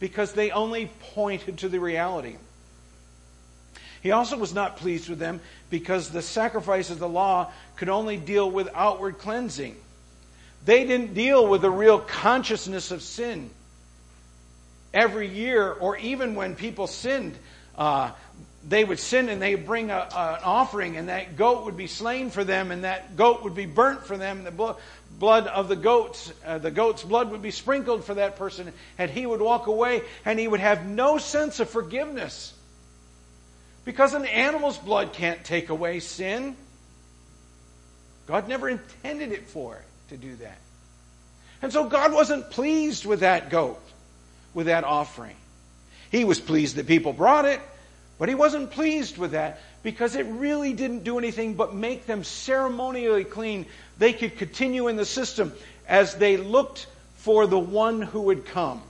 because 0.00 0.32
they 0.32 0.50
only 0.50 0.90
pointed 1.14 1.58
to 1.58 1.68
the 1.68 1.80
reality. 1.80 2.36
He 4.00 4.12
also 4.12 4.36
was 4.36 4.54
not 4.54 4.76
pleased 4.76 5.08
with 5.08 5.18
them 5.18 5.40
because 5.70 6.08
the 6.08 6.22
sacrifice 6.22 6.90
of 6.90 7.00
the 7.00 7.08
law 7.08 7.50
could 7.76 7.88
only 7.88 8.16
deal 8.16 8.48
with 8.48 8.68
outward 8.74 9.18
cleansing. 9.18 9.76
They 10.64 10.84
didn't 10.84 11.14
deal 11.14 11.46
with 11.46 11.62
the 11.62 11.70
real 11.70 11.98
consciousness 11.98 12.90
of 12.90 13.02
sin. 13.02 13.50
Every 14.94 15.28
year, 15.28 15.70
or 15.72 15.96
even 15.98 16.34
when 16.34 16.54
people 16.54 16.86
sinned, 16.86 17.36
uh, 17.78 18.10
they 18.68 18.84
would 18.84 18.98
sin 18.98 19.28
and 19.28 19.40
they 19.40 19.54
would 19.54 19.64
bring 19.64 19.90
a, 19.90 19.94
a, 19.94 20.34
an 20.34 20.40
offering, 20.44 20.96
and 20.96 21.08
that 21.08 21.36
goat 21.36 21.64
would 21.64 21.76
be 21.76 21.86
slain 21.86 22.28
for 22.28 22.44
them, 22.44 22.70
and 22.70 22.84
that 22.84 23.16
goat 23.16 23.44
would 23.44 23.54
be 23.54 23.66
burnt 23.66 24.04
for 24.04 24.18
them. 24.18 24.44
The 24.44 24.50
blo- 24.50 24.76
blood 25.18 25.46
of 25.46 25.68
the 25.68 25.76
goats, 25.76 26.32
uh, 26.44 26.58
the 26.58 26.70
goat's 26.70 27.02
blood 27.02 27.30
would 27.30 27.40
be 27.40 27.52
sprinkled 27.52 28.04
for 28.04 28.14
that 28.14 28.36
person, 28.36 28.72
and 28.98 29.10
he 29.10 29.24
would 29.24 29.40
walk 29.40 29.68
away, 29.68 30.02
and 30.24 30.38
he 30.38 30.48
would 30.48 30.60
have 30.60 30.84
no 30.84 31.18
sense 31.18 31.60
of 31.60 31.70
forgiveness. 31.70 32.52
Because 33.84 34.12
an 34.12 34.26
animal's 34.26 34.76
blood 34.76 35.14
can't 35.14 35.42
take 35.44 35.70
away 35.70 36.00
sin. 36.00 36.56
God 38.26 38.48
never 38.48 38.68
intended 38.68 39.32
it 39.32 39.46
for 39.46 39.82
to 40.10 40.16
do 40.16 40.36
that. 40.36 40.58
And 41.62 41.72
so 41.72 41.88
God 41.88 42.12
wasn't 42.12 42.50
pleased 42.50 43.06
with 43.06 43.20
that 43.20 43.50
goat, 43.50 43.80
with 44.52 44.66
that 44.66 44.84
offering. 44.84 45.36
He 46.10 46.24
was 46.24 46.40
pleased 46.40 46.76
that 46.76 46.86
people 46.86 47.12
brought 47.12 47.44
it. 47.44 47.60
But 48.18 48.28
he 48.28 48.34
wasn't 48.34 48.72
pleased 48.72 49.16
with 49.16 49.30
that 49.30 49.60
because 49.82 50.16
it 50.16 50.26
really 50.26 50.72
didn't 50.72 51.04
do 51.04 51.18
anything 51.18 51.54
but 51.54 51.74
make 51.74 52.06
them 52.06 52.24
ceremonially 52.24 53.24
clean. 53.24 53.64
They 53.98 54.12
could 54.12 54.36
continue 54.36 54.88
in 54.88 54.96
the 54.96 55.04
system 55.04 55.52
as 55.86 56.16
they 56.16 56.36
looked 56.36 56.88
for 57.18 57.46
the 57.46 57.58
one 57.58 58.02
who 58.02 58.22
would 58.22 58.44
come. 58.44 58.82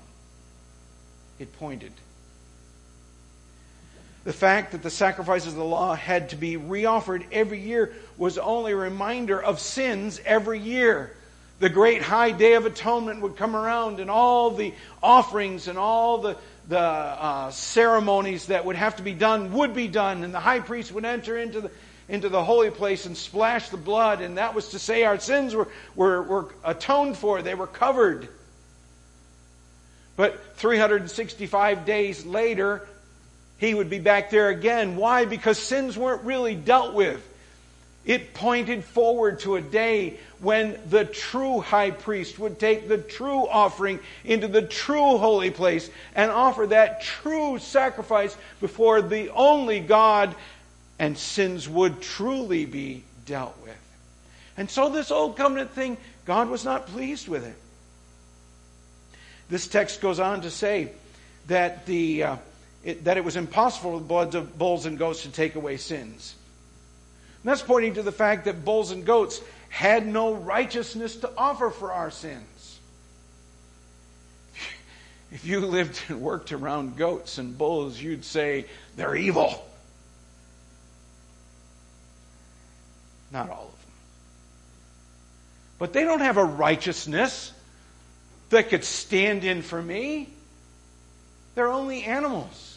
It 1.38 1.56
pointed. 1.58 1.92
The 4.24 4.32
fact 4.32 4.72
that 4.72 4.82
the 4.82 4.90
sacrifices 4.90 5.52
of 5.52 5.58
the 5.58 5.64
law 5.64 5.94
had 5.94 6.30
to 6.30 6.36
be 6.36 6.56
reoffered 6.56 7.24
every 7.30 7.60
year 7.60 7.94
was 8.16 8.38
only 8.38 8.72
a 8.72 8.76
reminder 8.76 9.40
of 9.40 9.60
sins 9.60 10.20
every 10.24 10.58
year. 10.58 11.14
The 11.60 11.68
great 11.68 12.02
high 12.02 12.30
day 12.30 12.54
of 12.54 12.66
atonement 12.66 13.20
would 13.20 13.36
come 13.36 13.56
around, 13.56 14.00
and 14.00 14.10
all 14.10 14.50
the 14.50 14.74
offerings 15.02 15.68
and 15.68 15.78
all 15.78 16.18
the, 16.18 16.36
the 16.68 16.78
uh, 16.78 17.50
ceremonies 17.50 18.46
that 18.46 18.64
would 18.64 18.76
have 18.76 18.96
to 18.96 19.02
be 19.02 19.14
done 19.14 19.52
would 19.52 19.74
be 19.74 19.88
done, 19.88 20.22
and 20.22 20.32
the 20.32 20.40
high 20.40 20.60
priest 20.60 20.92
would 20.92 21.04
enter 21.04 21.36
into 21.38 21.62
the 21.62 21.70
into 22.08 22.28
the 22.28 22.42
holy 22.42 22.70
place 22.70 23.06
and 23.06 23.16
splash 23.16 23.68
the 23.68 23.76
blood, 23.76 24.22
and 24.22 24.38
that 24.38 24.54
was 24.54 24.70
to 24.70 24.78
say 24.78 25.04
our 25.04 25.18
sins 25.18 25.54
were, 25.54 25.68
were, 25.94 26.22
were 26.22 26.54
atoned 26.64 27.16
for, 27.16 27.42
they 27.42 27.54
were 27.54 27.66
covered. 27.66 28.28
But 30.16 30.56
365 30.56 31.84
days 31.84 32.24
later, 32.24 32.88
he 33.58 33.74
would 33.74 33.90
be 33.90 33.98
back 33.98 34.30
there 34.30 34.48
again. 34.48 34.96
Why? 34.96 35.26
Because 35.26 35.58
sins 35.58 35.98
weren't 35.98 36.22
really 36.22 36.54
dealt 36.54 36.94
with. 36.94 37.22
It 38.08 38.32
pointed 38.32 38.84
forward 38.84 39.40
to 39.40 39.56
a 39.56 39.60
day 39.60 40.18
when 40.40 40.78
the 40.88 41.04
true 41.04 41.60
high 41.60 41.90
priest 41.90 42.38
would 42.38 42.58
take 42.58 42.88
the 42.88 42.96
true 42.96 43.46
offering 43.46 44.00
into 44.24 44.48
the 44.48 44.62
true 44.62 45.18
holy 45.18 45.50
place 45.50 45.90
and 46.14 46.30
offer 46.30 46.68
that 46.68 47.02
true 47.02 47.58
sacrifice 47.58 48.34
before 48.62 49.02
the 49.02 49.28
only 49.28 49.80
God, 49.80 50.34
and 50.98 51.18
sins 51.18 51.68
would 51.68 52.00
truly 52.00 52.64
be 52.64 53.04
dealt 53.26 53.54
with. 53.62 53.76
And 54.56 54.70
so, 54.70 54.88
this 54.88 55.10
old 55.10 55.36
covenant 55.36 55.72
thing, 55.72 55.98
God 56.24 56.48
was 56.48 56.64
not 56.64 56.86
pleased 56.86 57.28
with 57.28 57.44
it. 57.44 57.56
This 59.50 59.66
text 59.68 60.00
goes 60.00 60.18
on 60.18 60.40
to 60.40 60.50
say 60.50 60.92
that, 61.48 61.84
the, 61.84 62.22
uh, 62.22 62.36
it, 62.82 63.04
that 63.04 63.18
it 63.18 63.24
was 63.24 63.36
impossible 63.36 63.92
for 63.92 63.98
the 63.98 64.06
blood 64.06 64.34
of 64.34 64.58
bulls 64.58 64.86
and 64.86 64.98
goats 64.98 65.24
to 65.24 65.28
take 65.28 65.56
away 65.56 65.76
sins. 65.76 66.34
That's 67.48 67.62
pointing 67.62 67.94
to 67.94 68.02
the 68.02 68.12
fact 68.12 68.44
that 68.44 68.62
bulls 68.62 68.90
and 68.90 69.06
goats 69.06 69.40
had 69.70 70.06
no 70.06 70.34
righteousness 70.34 71.16
to 71.16 71.32
offer 71.34 71.70
for 71.70 71.92
our 71.92 72.10
sins. 72.10 72.78
If 75.32 75.46
you 75.46 75.60
lived 75.60 75.98
and 76.08 76.20
worked 76.20 76.52
around 76.52 76.98
goats 76.98 77.38
and 77.38 77.56
bulls, 77.56 77.98
you'd 77.98 78.26
say 78.26 78.66
they're 78.96 79.16
evil. 79.16 79.66
Not 83.32 83.48
all 83.48 83.72
of 83.72 83.80
them. 83.80 83.92
But 85.78 85.94
they 85.94 86.04
don't 86.04 86.20
have 86.20 86.36
a 86.36 86.44
righteousness 86.44 87.50
that 88.50 88.68
could 88.68 88.84
stand 88.84 89.44
in 89.44 89.62
for 89.62 89.80
me. 89.80 90.28
They're 91.54 91.72
only 91.72 92.02
animals. 92.02 92.67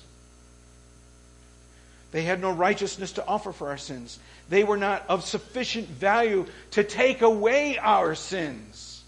They 2.11 2.23
had 2.23 2.41
no 2.41 2.51
righteousness 2.51 3.13
to 3.13 3.25
offer 3.25 3.51
for 3.51 3.69
our 3.69 3.77
sins. 3.77 4.19
They 4.49 4.63
were 4.63 4.77
not 4.77 5.05
of 5.07 5.23
sufficient 5.23 5.87
value 5.87 6.45
to 6.71 6.83
take 6.83 7.21
away 7.21 7.77
our 7.77 8.15
sins. 8.15 9.03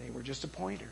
They 0.00 0.10
were 0.10 0.22
just 0.22 0.44
a 0.44 0.48
pointer. 0.48 0.88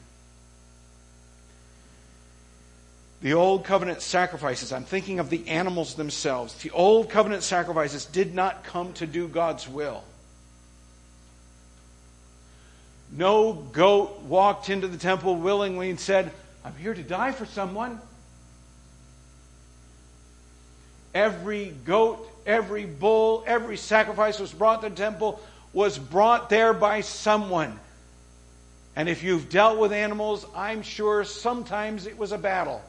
The 3.21 3.35
old 3.35 3.65
covenant 3.65 4.01
sacrifices, 4.01 4.73
I'm 4.73 4.85
thinking 4.85 5.19
of 5.19 5.29
the 5.29 5.47
animals 5.47 5.95
themselves. 5.95 6.55
The 6.55 6.71
old 6.71 7.11
covenant 7.11 7.43
sacrifices 7.43 8.07
did 8.07 8.35
not 8.35 8.65
come 8.65 8.95
to 8.95 9.07
do 9.07 9.29
God's 9.29 9.69
will. 9.69 10.03
No 13.13 13.53
goat 13.53 14.23
walked 14.23 14.71
into 14.71 14.89
the 14.89 14.97
temple 14.97 15.37
willingly 15.37 15.91
and 15.91 16.01
said, 16.01 16.33
I'm 16.65 16.75
here 16.77 16.95
to 16.95 17.03
die 17.03 17.33
for 17.33 17.45
someone. 17.45 18.01
Every 21.15 21.75
goat, 21.85 22.29
every 22.47 22.87
bull, 22.87 23.45
every 23.47 23.77
sacrifice 23.77 24.39
was 24.39 24.53
brought 24.53 24.83
to 24.83 24.89
the 24.89 24.95
temple 24.95 25.41
was 25.73 25.99
brought 25.99 26.51
there 26.51 26.73
by 26.73 27.01
someone. 27.01 27.79
And 28.97 29.09
if 29.09 29.23
you've 29.23 29.49
dealt 29.49 29.79
with 29.79 29.93
animals, 29.93 30.45
I'm 30.55 30.83
sure 30.83 31.25
sometimes 31.25 32.07
it 32.07 32.19
was 32.19 32.33
a 32.33 32.39
battle. 32.39 32.83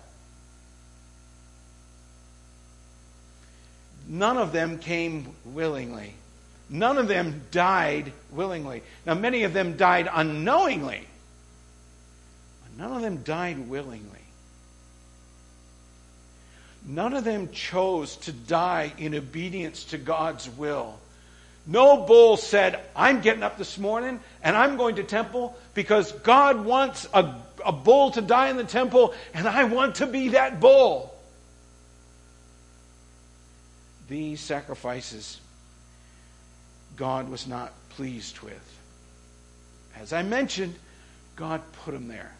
None 4.07 4.37
of 4.37 4.51
them 4.51 4.79
came 4.79 5.27
willingly. 5.45 6.13
None 6.69 6.97
of 6.97 7.07
them 7.07 7.43
died 7.51 8.11
willingly. 8.31 8.81
Now, 9.05 9.13
many 9.13 9.43
of 9.43 9.53
them 9.53 9.77
died 9.77 10.09
unknowingly, 10.11 11.07
but 12.63 12.83
none 12.83 12.95
of 12.95 13.01
them 13.01 13.23
died 13.23 13.69
willingly. 13.69 14.20
None 16.85 17.13
of 17.13 17.23
them 17.23 17.49
chose 17.51 18.15
to 18.17 18.31
die 18.31 18.93
in 18.97 19.15
obedience 19.15 19.85
to 19.85 19.97
God's 19.97 20.49
will. 20.49 20.97
No 21.67 22.05
bull 22.05 22.37
said, 22.37 22.79
I'm 22.95 23.21
getting 23.21 23.43
up 23.43 23.57
this 23.57 23.77
morning 23.77 24.19
and 24.43 24.55
I'm 24.57 24.77
going 24.77 24.95
to 24.95 25.03
temple 25.03 25.55
because 25.75 26.11
God 26.11 26.65
wants 26.65 27.07
a, 27.13 27.35
a 27.63 27.71
bull 27.71 28.11
to 28.11 28.21
die 28.21 28.49
in 28.49 28.57
the 28.57 28.63
temple 28.63 29.13
and 29.33 29.47
I 29.47 29.65
want 29.65 29.95
to 29.95 30.07
be 30.07 30.29
that 30.29 30.59
bull. 30.59 31.13
These 34.09 34.41
sacrifices 34.41 35.39
God 36.97 37.29
was 37.29 37.47
not 37.47 37.73
pleased 37.89 38.39
with. 38.39 38.79
As 39.99 40.13
I 40.13 40.23
mentioned, 40.23 40.75
God 41.35 41.61
put 41.83 41.93
them 41.93 42.07
there. 42.07 42.35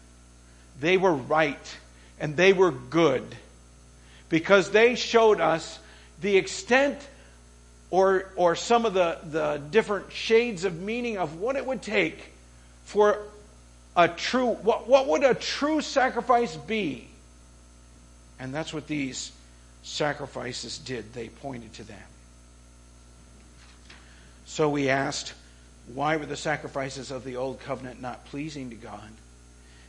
They 0.78 0.96
were 0.96 1.14
right 1.14 1.76
and 2.20 2.36
they 2.36 2.52
were 2.52 2.70
good 2.70 3.24
because 4.32 4.70
they 4.70 4.94
showed 4.94 5.42
us 5.42 5.78
the 6.22 6.38
extent 6.38 6.96
or, 7.90 8.30
or 8.34 8.56
some 8.56 8.86
of 8.86 8.94
the, 8.94 9.18
the 9.24 9.60
different 9.70 10.10
shades 10.10 10.64
of 10.64 10.80
meaning 10.80 11.18
of 11.18 11.38
what 11.38 11.54
it 11.54 11.66
would 11.66 11.82
take 11.82 12.32
for 12.86 13.18
a 13.94 14.08
true, 14.08 14.46
what, 14.46 14.88
what 14.88 15.06
would 15.06 15.22
a 15.22 15.34
true 15.34 15.82
sacrifice 15.82 16.56
be? 16.56 17.06
And 18.40 18.54
that's 18.54 18.72
what 18.72 18.86
these 18.86 19.32
sacrifices 19.82 20.78
did. 20.78 21.12
They 21.12 21.28
pointed 21.28 21.74
to 21.74 21.84
that. 21.84 22.06
So 24.46 24.70
we 24.70 24.88
asked, 24.88 25.34
why 25.92 26.16
were 26.16 26.24
the 26.24 26.36
sacrifices 26.38 27.10
of 27.10 27.22
the 27.24 27.36
old 27.36 27.60
covenant 27.60 28.00
not 28.00 28.24
pleasing 28.24 28.70
to 28.70 28.76
God? 28.76 29.10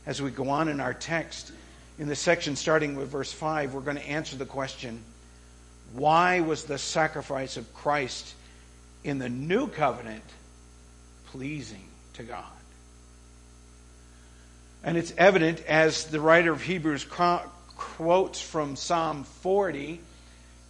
As 0.04 0.20
we 0.20 0.30
go 0.30 0.50
on 0.50 0.68
in 0.68 0.80
our 0.80 0.92
text, 0.92 1.50
in 1.98 2.08
the 2.08 2.16
section 2.16 2.56
starting 2.56 2.96
with 2.96 3.08
verse 3.08 3.32
5, 3.32 3.74
we're 3.74 3.80
going 3.80 3.96
to 3.96 4.08
answer 4.08 4.36
the 4.36 4.46
question 4.46 5.02
why 5.92 6.40
was 6.40 6.64
the 6.64 6.78
sacrifice 6.78 7.56
of 7.56 7.72
Christ 7.72 8.34
in 9.04 9.18
the 9.18 9.28
new 9.28 9.68
covenant 9.68 10.24
pleasing 11.26 11.86
to 12.14 12.24
God? 12.24 12.44
And 14.82 14.96
it's 14.96 15.14
evident 15.16 15.64
as 15.66 16.06
the 16.06 16.20
writer 16.20 16.52
of 16.52 16.62
Hebrews 16.62 17.06
quotes 17.76 18.40
from 18.40 18.74
Psalm 18.74 19.22
40. 19.24 20.00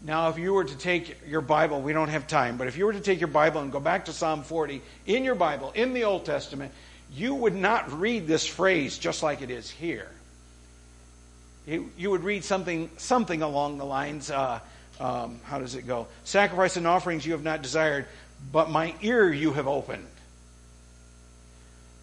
Now, 0.05 0.29
if 0.29 0.39
you 0.39 0.53
were 0.53 0.65
to 0.65 0.77
take 0.77 1.27
your 1.27 1.41
Bible, 1.41 1.81
we 1.81 1.95
don't 1.95 2.11
have 2.11 2.27
time, 2.27 2.59
but 2.59 2.69
if 2.69 2.77
you 2.77 2.85
were 2.85 2.93
to 2.93 3.01
take 3.01 3.19
your 3.19 3.29
Bible 3.29 3.63
and 3.63 3.73
go 3.73 3.81
back 3.81 4.05
to 4.05 4.13
Psalm 4.13 4.43
40 4.43 4.83
in 5.07 5.25
your 5.25 5.35
Bible, 5.35 5.73
in 5.75 5.95
the 5.95 6.05
Old 6.05 6.27
Testament, 6.27 6.73
you 7.13 7.35
would 7.35 7.55
not 7.55 7.99
read 7.99 8.27
this 8.27 8.47
phrase 8.47 8.99
just 8.99 9.23
like 9.23 9.41
it 9.41 9.51
is 9.51 9.71
here. 9.71 10.11
You, 11.67 12.11
would 12.11 12.25
read 12.25 12.45
something, 12.45 12.91
something 12.99 13.41
along 13.41 13.79
the 13.79 13.87
lines, 13.87 14.31
uh, 14.31 14.61
um, 15.01 15.41
how 15.45 15.59
does 15.59 15.75
it 15.75 15.87
go? 15.87 16.07
Sacrifice 16.25 16.77
and 16.77 16.87
offerings 16.87 17.25
you 17.25 17.33
have 17.33 17.43
not 17.43 17.63
desired, 17.63 18.07
but 18.53 18.71
my 18.71 18.95
ear 19.01 19.33
you 19.33 19.53
have 19.55 19.67
opened. 19.67 20.07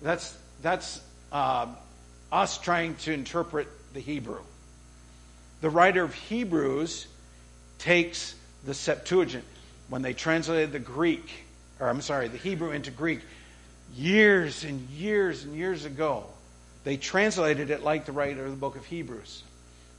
That's, 0.01 0.35
that's 0.63 0.99
uh, 1.31 1.67
us 2.31 2.57
trying 2.57 2.95
to 2.95 3.13
interpret 3.13 3.67
the 3.93 3.99
Hebrew. 3.99 4.41
The 5.61 5.69
writer 5.69 6.03
of 6.03 6.15
Hebrews 6.15 7.05
takes 7.77 8.33
the 8.65 8.73
Septuagint. 8.73 9.45
When 9.89 10.01
they 10.01 10.13
translated 10.13 10.71
the 10.71 10.79
Greek, 10.79 11.29
or 11.79 11.87
I'm 11.87 12.01
sorry, 12.01 12.29
the 12.29 12.37
Hebrew 12.37 12.71
into 12.71 12.89
Greek, 12.89 13.19
years 13.95 14.63
and 14.63 14.89
years 14.89 15.43
and 15.43 15.55
years 15.55 15.85
ago, 15.85 16.25
they 16.83 16.97
translated 16.97 17.69
it 17.69 17.83
like 17.83 18.05
the 18.05 18.11
writer 18.11 18.45
of 18.45 18.51
the 18.51 18.57
book 18.57 18.75
of 18.75 18.85
Hebrews. 18.85 19.43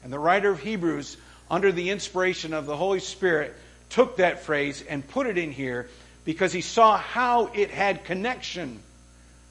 And 0.02 0.12
the 0.12 0.18
writer 0.18 0.50
of 0.50 0.60
Hebrews 0.60 1.16
under 1.52 1.70
the 1.70 1.90
inspiration 1.90 2.54
of 2.54 2.64
the 2.64 2.76
Holy 2.76 2.98
Spirit, 2.98 3.54
took 3.90 4.16
that 4.16 4.42
phrase 4.42 4.82
and 4.88 5.06
put 5.06 5.26
it 5.26 5.36
in 5.36 5.52
here 5.52 5.86
because 6.24 6.50
he 6.50 6.62
saw 6.62 6.96
how 6.96 7.48
it 7.48 7.70
had 7.70 8.06
connection 8.06 8.80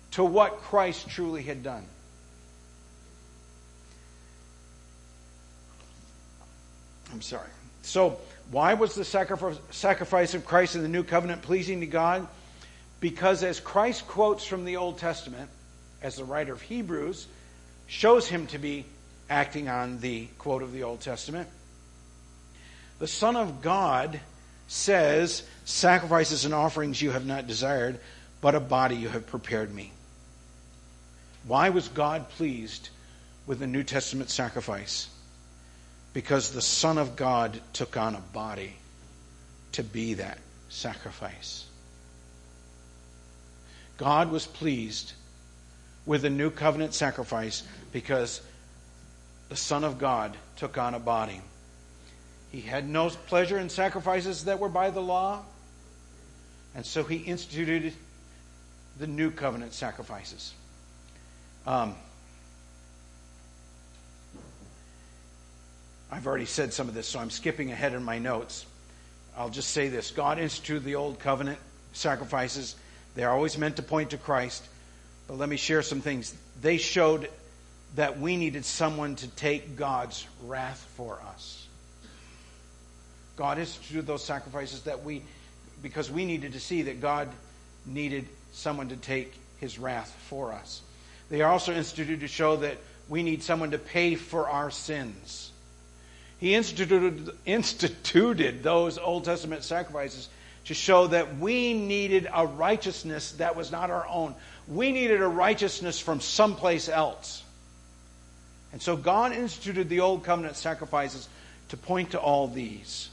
to 0.10 0.24
what 0.24 0.58
Christ 0.64 1.08
truly 1.10 1.44
had 1.44 1.62
done. 1.62 1.86
I'm 7.14 7.22
sorry. 7.22 7.50
So, 7.84 8.20
why 8.50 8.74
was 8.74 8.96
the 8.96 9.06
sacrifice 9.06 10.34
of 10.34 10.46
Christ 10.46 10.76
in 10.76 10.82
the 10.82 10.88
new 10.88 11.04
covenant 11.04 11.44
pleasing 11.44 11.82
to 11.82 11.86
God? 11.86 12.28
Because 13.00 13.44
as 13.44 13.60
Christ 13.60 14.08
quotes 14.08 14.44
from 14.44 14.66
the 14.66 14.78
Old 14.78 14.98
Testament, 14.98 15.50
as 16.02 16.16
the 16.16 16.24
writer 16.24 16.54
of 16.54 16.62
Hebrews 16.62 17.28
shows 17.86 18.28
him 18.28 18.48
to 18.48 18.58
be 18.58 18.86
acting 19.32 19.70
on 19.70 20.00
the 20.00 20.28
quote 20.38 20.62
of 20.62 20.74
the 20.74 20.84
Old 20.84 21.00
Testament, 21.00 21.48
the 23.00 23.08
Son 23.08 23.36
of 23.36 23.62
God 23.62 24.20
says, 24.68 25.44
Sacrifices 25.66 26.46
and 26.46 26.54
offerings 26.54 27.02
you 27.02 27.12
have 27.12 27.26
not 27.26 27.48
desired, 27.48 28.00
but 28.42 28.56
a 28.56 28.60
body 28.60 28.96
you 28.96 29.10
have 29.10 29.26
prepared 29.26 29.74
me. 29.74 29.92
Why 31.48 31.70
was 31.70 31.88
God 31.88 32.30
pleased 32.30 32.90
with 33.48 33.60
the 33.60 33.68
New 33.68 33.84
Testament 33.84 34.30
sacrifice? 34.30 35.10
Because 36.14 36.52
the 36.52 36.62
Son 36.62 36.98
of 36.98 37.16
God 37.16 37.60
took 37.74 37.96
on 37.98 38.16
a 38.16 38.22
body 38.34 38.76
to 39.72 39.84
be 39.84 40.16
that 40.16 40.38
sacrifice. 40.70 41.66
God 43.98 44.30
was 44.30 44.46
pleased 44.46 45.14
with 46.06 46.24
the 46.24 46.30
new 46.30 46.50
covenant 46.50 46.94
sacrifice 46.94 47.64
because 47.92 48.42
the 49.52 49.58
Son 49.58 49.84
of 49.84 50.00
God 50.00 50.38
took 50.56 50.78
on 50.78 50.94
a 50.94 51.00
body. 51.00 51.42
He 52.54 52.62
had 52.62 52.88
no 52.88 53.10
pleasure 53.10 53.60
in 53.60 53.68
sacrifices 53.68 54.46
that 54.46 54.60
were 54.60 54.70
by 54.70 54.92
the 54.92 55.02
law. 55.02 55.44
And 56.74 56.86
so 56.86 57.04
he 57.04 57.18
instituted 57.18 57.92
the 58.98 59.08
new 59.08 59.30
covenant 59.30 59.74
sacrifices. 59.74 60.54
Um, 61.68 61.96
I've 66.10 66.26
already 66.26 66.46
said 66.46 66.72
some 66.72 66.88
of 66.88 66.94
this, 66.94 67.10
so 67.10 67.20
I'm 67.20 67.30
skipping 67.30 67.74
ahead 67.74 67.94
in 67.94 68.06
my 68.06 68.20
notes. 68.20 68.66
I'll 69.38 69.50
just 69.50 69.72
say 69.72 69.90
this 69.90 70.12
God 70.12 70.40
instituted 70.40 70.86
the 70.86 70.96
old 70.96 71.20
covenant 71.20 71.60
sacrifices. 71.92 72.78
They're 73.16 73.32
always 73.32 73.58
meant 73.58 73.76
to 73.76 73.84
point 73.84 74.12
to 74.12 74.18
Christ. 74.18 74.64
But 75.28 75.38
let 75.38 75.50
me 75.50 75.58
share 75.58 75.82
some 75.82 76.00
things. 76.00 76.34
They 76.62 76.78
showed 76.78 77.28
that 77.96 78.20
we 78.20 78.38
needed 78.38 78.66
someone 78.66 79.16
to 79.18 79.28
take 79.28 79.76
God's 79.76 80.26
wrath 80.44 80.86
for 80.96 81.20
us. 81.34 81.68
God 83.36 83.58
instituted 83.58 84.08
those 84.08 84.24
sacrifices 84.24 84.84
that 84.84 85.04
we, 85.04 85.24
because 85.82 86.12
we 86.12 86.26
needed 86.26 86.54
to 86.54 86.60
see 86.60 86.84
that 86.84 87.02
God 87.02 87.30
needed 87.86 88.28
someone 88.54 88.90
to 88.90 88.96
take 88.96 89.34
his 89.60 89.80
wrath 89.80 90.16
for 90.28 90.54
us. 90.54 90.82
They 91.30 91.42
are 91.42 91.52
also 91.52 91.74
instituted 91.74 92.22
to 92.22 92.28
show 92.28 92.58
that 92.58 92.78
we 93.10 93.24
need 93.24 93.44
someone 93.44 93.72
to 93.72 93.78
pay 93.78 94.16
for 94.16 94.50
our 94.50 94.72
sins. 94.72 95.52
He 96.40 96.56
instituted, 96.56 97.30
instituted 97.46 98.64
those 98.64 98.98
Old 98.98 99.26
Testament 99.26 99.64
sacrifices 99.64 100.30
to 100.66 100.74
show 100.74 101.08
that 101.08 101.38
we 101.38 101.74
needed 101.74 102.28
a 102.34 102.46
righteousness 102.46 103.34
that 103.34 103.56
was 103.56 103.72
not 103.72 103.90
our 103.90 104.08
own. 104.08 104.36
We 104.68 104.92
needed 104.92 105.22
a 105.22 105.28
righteousness 105.28 106.00
from 106.00 106.20
someplace 106.22 106.88
else. 106.88 107.44
And 108.72 108.82
so 108.82 108.96
God 108.96 109.34
instituted 109.34 109.90
the 109.90 110.00
Old 110.00 110.24
Covenant 110.24 110.56
sacrifices 110.56 111.28
to 111.70 111.78
point 111.78 112.12
to 112.12 112.20
all 112.20 112.48
these. 112.48 113.10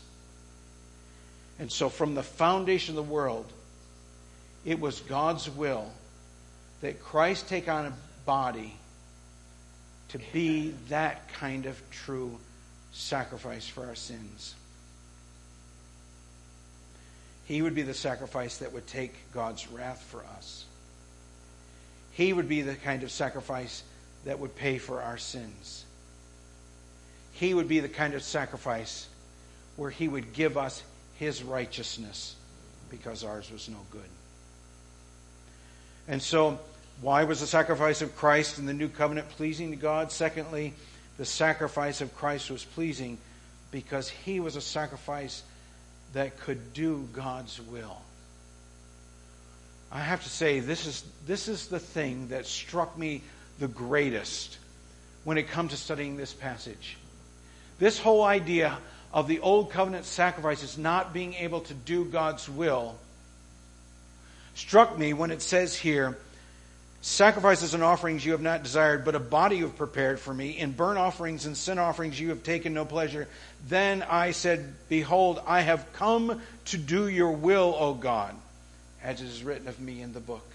And 1.58 1.70
so, 1.70 1.88
from 1.88 2.14
the 2.14 2.22
foundation 2.22 2.96
of 2.96 3.04
the 3.04 3.12
world, 3.12 3.46
it 4.64 4.78
was 4.78 5.00
God's 5.00 5.50
will 5.50 5.90
that 6.80 7.02
Christ 7.02 7.48
take 7.48 7.68
on 7.68 7.86
a 7.86 7.92
body 8.24 8.76
to 10.10 10.18
be 10.32 10.74
that 10.88 11.32
kind 11.34 11.66
of 11.66 11.80
true 11.90 12.38
sacrifice 12.92 13.66
for 13.66 13.86
our 13.86 13.94
sins. 13.94 14.54
He 17.46 17.62
would 17.62 17.74
be 17.74 17.82
the 17.82 17.94
sacrifice 17.94 18.58
that 18.58 18.72
would 18.72 18.86
take 18.86 19.14
God's 19.32 19.68
wrath 19.68 20.02
for 20.02 20.22
us. 20.36 20.64
He 22.12 22.32
would 22.32 22.48
be 22.48 22.62
the 22.62 22.74
kind 22.74 23.02
of 23.02 23.10
sacrifice 23.10 23.82
that 24.24 24.38
would 24.38 24.56
pay 24.56 24.78
for 24.78 25.00
our 25.02 25.18
sins. 25.18 25.84
He 27.32 27.54
would 27.54 27.68
be 27.68 27.80
the 27.80 27.88
kind 27.88 28.14
of 28.14 28.22
sacrifice 28.22 29.06
where 29.76 29.90
He 29.90 30.08
would 30.08 30.32
give 30.32 30.56
us 30.56 30.82
his 31.18 31.42
righteousness 31.42 32.36
because 32.90 33.24
ours 33.24 33.50
was 33.50 33.68
no 33.68 33.78
good. 33.90 34.00
And 36.06 36.22
so, 36.22 36.58
why 37.00 37.24
was 37.24 37.40
the 37.40 37.46
sacrifice 37.46 38.02
of 38.02 38.16
Christ 38.16 38.58
in 38.58 38.66
the 38.66 38.72
new 38.72 38.88
covenant 38.88 39.28
pleasing 39.30 39.70
to 39.70 39.76
God? 39.76 40.10
Secondly, 40.12 40.74
the 41.18 41.24
sacrifice 41.24 42.00
of 42.00 42.16
Christ 42.16 42.50
was 42.50 42.64
pleasing 42.64 43.18
because 43.70 44.08
he 44.08 44.40
was 44.40 44.56
a 44.56 44.60
sacrifice 44.60 45.42
that 46.12 46.38
could 46.40 46.72
do 46.72 47.06
God's 47.12 47.60
will. 47.60 48.00
I 49.90 50.00
have 50.00 50.22
to 50.22 50.28
say, 50.28 50.60
this 50.60 50.86
is, 50.86 51.04
this 51.26 51.48
is 51.48 51.66
the 51.66 51.78
thing 51.78 52.28
that 52.28 52.46
struck 52.46 52.96
me 52.96 53.22
the 53.58 53.68
greatest 53.68 54.58
when 55.24 55.38
it 55.38 55.48
comes 55.48 55.72
to 55.72 55.76
studying 55.76 56.16
this 56.16 56.32
passage. 56.32 56.96
This 57.78 57.98
whole 57.98 58.22
idea 58.22 58.78
of 59.12 59.28
the 59.28 59.40
old 59.40 59.70
covenant 59.70 60.04
sacrifices 60.04 60.78
not 60.78 61.12
being 61.12 61.34
able 61.34 61.60
to 61.62 61.74
do 61.74 62.04
God's 62.04 62.48
will 62.48 62.96
struck 64.54 64.98
me 64.98 65.12
when 65.12 65.30
it 65.30 65.42
says 65.42 65.76
here, 65.76 66.18
Sacrifices 67.00 67.74
and 67.74 67.82
offerings 67.84 68.26
you 68.26 68.32
have 68.32 68.42
not 68.42 68.64
desired, 68.64 69.04
but 69.04 69.14
a 69.14 69.20
body 69.20 69.58
you 69.58 69.66
have 69.66 69.76
prepared 69.76 70.18
for 70.18 70.34
me. 70.34 70.58
In 70.58 70.72
burnt 70.72 70.98
offerings 70.98 71.46
and 71.46 71.56
sin 71.56 71.78
offerings 71.78 72.18
you 72.18 72.30
have 72.30 72.42
taken 72.42 72.74
no 72.74 72.84
pleasure. 72.84 73.28
Then 73.68 74.02
I 74.02 74.32
said, 74.32 74.74
Behold, 74.88 75.40
I 75.46 75.60
have 75.60 75.92
come 75.92 76.42
to 76.66 76.76
do 76.76 77.06
your 77.06 77.30
will, 77.30 77.76
O 77.78 77.94
God 77.94 78.34
as 79.02 79.20
it 79.20 79.26
is 79.26 79.42
written 79.42 79.68
of 79.68 79.80
me 79.80 80.02
in 80.02 80.12
the 80.12 80.20
book. 80.20 80.46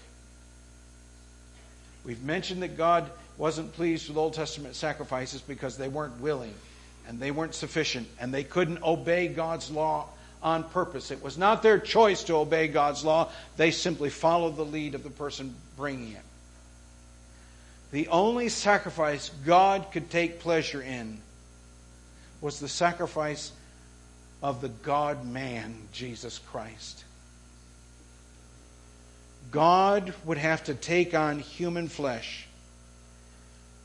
We've 2.04 2.22
mentioned 2.22 2.62
that 2.62 2.76
God 2.76 3.10
wasn't 3.38 3.72
pleased 3.72 4.08
with 4.08 4.16
Old 4.16 4.34
Testament 4.34 4.74
sacrifices 4.76 5.40
because 5.40 5.76
they 5.76 5.88
weren't 5.88 6.20
willing 6.20 6.54
and 7.08 7.18
they 7.18 7.30
weren't 7.30 7.54
sufficient 7.54 8.06
and 8.20 8.32
they 8.32 8.44
couldn't 8.44 8.82
obey 8.82 9.28
God's 9.28 9.70
law 9.70 10.08
on 10.42 10.64
purpose. 10.64 11.10
It 11.10 11.22
was 11.22 11.38
not 11.38 11.62
their 11.62 11.78
choice 11.78 12.22
to 12.24 12.34
obey 12.34 12.68
God's 12.68 13.04
law, 13.04 13.30
they 13.56 13.70
simply 13.70 14.10
followed 14.10 14.56
the 14.56 14.64
lead 14.64 14.94
of 14.94 15.02
the 15.02 15.10
person 15.10 15.54
bringing 15.76 16.12
it. 16.12 16.22
The 17.90 18.08
only 18.08 18.48
sacrifice 18.48 19.30
God 19.46 19.86
could 19.92 20.10
take 20.10 20.40
pleasure 20.40 20.82
in 20.82 21.18
was 22.40 22.60
the 22.60 22.68
sacrifice 22.68 23.52
of 24.42 24.60
the 24.60 24.68
God 24.68 25.26
man, 25.26 25.74
Jesus 25.92 26.38
Christ. 26.50 27.04
God 29.54 30.12
would 30.24 30.38
have 30.38 30.64
to 30.64 30.74
take 30.74 31.14
on 31.14 31.38
human 31.38 31.86
flesh 31.86 32.44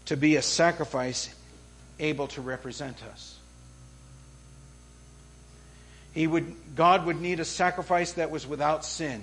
to 0.05 0.17
be 0.17 0.35
a 0.35 0.41
sacrifice 0.41 1.29
able 1.99 2.25
to 2.29 2.41
represent 2.41 2.97
us. 3.03 3.37
He 6.15 6.25
would, 6.25 6.55
God 6.75 7.05
would 7.05 7.21
need 7.21 7.39
a 7.39 7.45
sacrifice 7.45 8.13
that 8.13 8.31
was 8.31 8.47
without 8.47 8.83
sin 8.83 9.21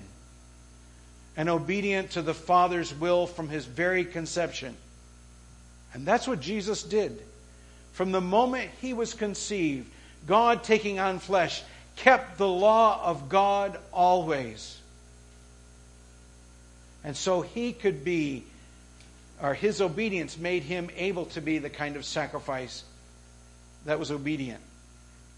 and 1.37 1.49
obedient 1.49 2.13
to 2.13 2.23
the 2.23 2.33
Father's 2.33 2.95
will 2.95 3.27
from 3.27 3.49
his 3.49 3.65
very 3.65 4.05
conception. 4.05 4.77
And 5.95 6.07
that's 6.07 6.29
what 6.29 6.39
Jesus 6.39 6.85
did. 6.85 7.21
From 7.93 8.13
the 8.13 8.21
moment 8.21 8.71
he 8.81 8.93
was 8.93 9.15
conceived, 9.15 9.91
God 10.29 10.63
taking 10.63 11.01
on 11.01 11.19
flesh 11.19 11.65
kept 11.97 12.39
the 12.39 12.47
law 12.47 13.03
of 13.05 13.29
God 13.29 13.77
always. 13.93 14.81
And 17.07 17.17
so 17.17 17.41
he 17.41 17.73
could 17.73 18.05
be, 18.05 18.43
or 19.41 19.55
his 19.55 19.81
obedience 19.81 20.37
made 20.37 20.65
him 20.65 20.91
able 20.97 21.27
to 21.27 21.41
be 21.41 21.59
the 21.59 21.71
kind 21.71 21.95
of 21.95 22.05
sacrifice 22.05 22.83
that 23.85 24.01
was 24.01 24.11
obedient. 24.11 24.61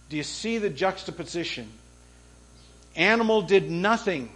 Do 0.08 0.16
you 0.16 0.22
see 0.22 0.56
the 0.56 0.70
juxtaposition? 0.70 1.68
Animal 2.96 3.42
did 3.42 3.70
nothing 3.70 4.30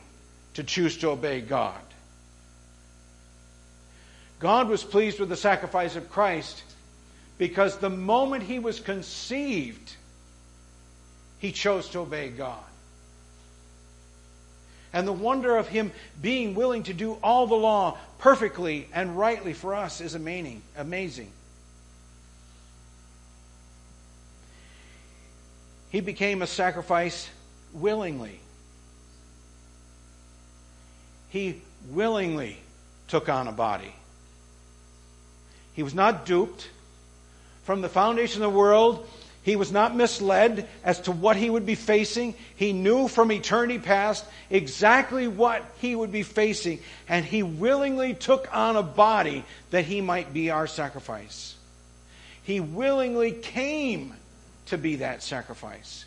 to 0.54 0.62
choose 0.62 0.98
to 0.98 1.08
obey 1.08 1.40
God. 1.40 1.80
God 4.38 4.68
was 4.68 4.84
pleased 4.84 5.18
with 5.18 5.30
the 5.30 5.36
sacrifice 5.36 5.96
of 5.96 6.10
Christ 6.10 6.62
because 7.38 7.78
the 7.78 7.88
moment 7.88 8.42
he 8.42 8.58
was 8.58 8.78
conceived, 8.78 9.96
he 11.38 11.50
chose 11.50 11.88
to 11.90 12.00
obey 12.00 12.28
God. 12.28 12.62
And 14.92 15.08
the 15.08 15.12
wonder 15.12 15.56
of 15.56 15.68
him 15.68 15.90
being 16.20 16.54
willing 16.54 16.82
to 16.84 16.92
do 16.92 17.16
all 17.22 17.46
the 17.46 17.54
law 17.54 17.98
perfectly 18.18 18.88
and 18.92 19.16
rightly 19.16 19.52
for 19.52 19.74
us 19.74 20.00
is 20.00 20.14
amazing. 20.14 20.62
amazing. 20.76 21.30
He 25.90 26.00
became 26.00 26.42
a 26.42 26.46
sacrifice 26.46 27.28
willingly. 27.72 28.40
He 31.28 31.62
willingly 31.90 32.58
took 33.08 33.28
on 33.28 33.48
a 33.48 33.52
body. 33.52 33.94
He 35.74 35.82
was 35.82 35.94
not 35.94 36.26
duped. 36.26 36.68
From 37.64 37.80
the 37.80 37.88
foundation 37.88 38.42
of 38.42 38.52
the 38.52 38.58
world, 38.58 39.08
he 39.42 39.56
was 39.56 39.72
not 39.72 39.96
misled 39.96 40.68
as 40.84 41.00
to 41.00 41.12
what 41.12 41.36
he 41.36 41.50
would 41.50 41.66
be 41.66 41.74
facing. 41.74 42.34
He 42.54 42.72
knew 42.72 43.08
from 43.08 43.32
eternity 43.32 43.80
past 43.80 44.24
exactly 44.50 45.26
what 45.26 45.64
he 45.80 45.96
would 45.96 46.12
be 46.12 46.22
facing, 46.22 46.78
and 47.08 47.24
he 47.24 47.42
willingly 47.42 48.14
took 48.14 48.48
on 48.54 48.76
a 48.76 48.82
body 48.82 49.44
that 49.70 49.84
he 49.84 50.00
might 50.00 50.32
be 50.32 50.50
our 50.50 50.68
sacrifice. 50.68 51.56
He 52.44 52.60
willingly 52.60 53.32
came 53.32 54.14
to 54.66 54.78
be 54.78 54.96
that 54.96 55.24
sacrifice. 55.24 56.04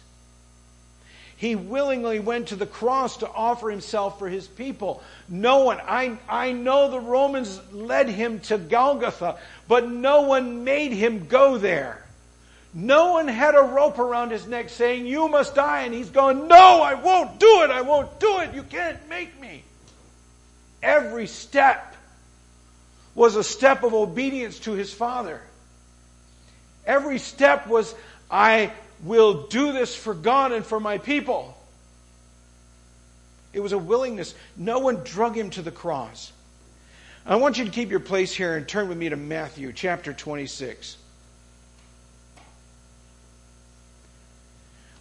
He 1.35 1.55
willingly 1.55 2.19
went 2.19 2.47
to 2.47 2.55
the 2.55 2.65
cross 2.65 3.17
to 3.17 3.29
offer 3.29 3.69
himself 3.69 4.17
for 4.17 4.29
his 4.29 4.47
people. 4.47 5.03
No 5.27 5.65
one, 5.65 5.81
I, 5.83 6.17
I 6.29 6.53
know 6.53 6.89
the 6.89 7.01
Romans 7.01 7.59
led 7.73 8.07
him 8.07 8.39
to 8.41 8.57
Golgotha, 8.57 9.37
but 9.67 9.89
no 9.89 10.21
one 10.21 10.63
made 10.63 10.93
him 10.93 11.27
go 11.27 11.57
there. 11.57 12.04
No 12.77 13.13
one 13.13 13.29
had 13.29 13.55
a 13.55 13.61
rope 13.61 13.99
around 13.99 14.31
his 14.31 14.45
neck 14.47 14.69
saying, 14.69 15.05
You 15.05 15.29
must 15.29 15.55
die. 15.55 15.83
And 15.83 15.93
he's 15.93 16.09
going, 16.09 16.49
No, 16.49 16.81
I 16.81 16.95
won't 16.95 17.39
do 17.39 17.61
it. 17.63 17.71
I 17.71 17.81
won't 17.81 18.19
do 18.19 18.39
it. 18.39 18.53
You 18.53 18.63
can't 18.63 19.07
make 19.07 19.39
me. 19.39 19.63
Every 20.83 21.25
step 21.25 21.95
was 23.15 23.37
a 23.37 23.43
step 23.45 23.83
of 23.83 23.93
obedience 23.93 24.59
to 24.59 24.73
his 24.73 24.93
father. 24.93 25.39
Every 26.85 27.17
step 27.17 27.65
was, 27.65 27.95
I 28.29 28.73
will 29.05 29.47
do 29.47 29.71
this 29.71 29.95
for 29.95 30.13
God 30.13 30.51
and 30.51 30.65
for 30.65 30.79
my 30.79 30.97
people. 30.97 31.57
It 33.53 33.61
was 33.61 33.71
a 33.71 33.77
willingness. 33.77 34.35
No 34.57 34.79
one 34.79 34.97
drug 35.05 35.37
him 35.37 35.49
to 35.51 35.61
the 35.61 35.71
cross. 35.71 36.33
I 37.25 37.37
want 37.37 37.57
you 37.57 37.63
to 37.63 37.71
keep 37.71 37.89
your 37.89 38.01
place 38.01 38.35
here 38.35 38.57
and 38.57 38.67
turn 38.67 38.89
with 38.89 38.97
me 38.97 39.07
to 39.07 39.15
Matthew 39.15 39.71
chapter 39.71 40.11
26. 40.11 40.97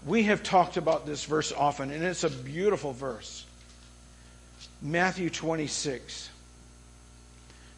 We 0.07 0.25
have 0.25 0.43
talked 0.43 0.77
about 0.77 1.07
this 1.07 1.25
verse 1.25 1.53
often, 1.53 1.91
and 1.91 2.05
it's 2.05 2.25
a 2.25 2.31
beautiful 2.31 2.93
verse. 2.93 3.47
Matthew 4.83 5.31
26 5.31 6.29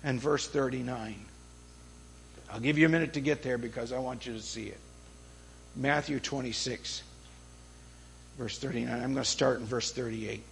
and 0.02 0.20
verse 0.20 0.48
39. 0.48 1.14
I'll 2.50 2.60
give 2.60 2.78
you 2.78 2.86
a 2.86 2.88
minute 2.88 3.12
to 3.14 3.20
get 3.20 3.42
there 3.42 3.58
because 3.58 3.92
I 3.92 3.98
want 3.98 4.26
you 4.26 4.32
to 4.32 4.40
see 4.40 4.66
it. 4.66 4.78
Matthew 5.76 6.18
26, 6.18 7.02
verse 8.38 8.58
39. 8.58 8.92
I'm 8.92 9.12
going 9.12 9.16
to 9.16 9.24
start 9.24 9.60
in 9.60 9.66
verse 9.66 9.92
38. 9.92 10.42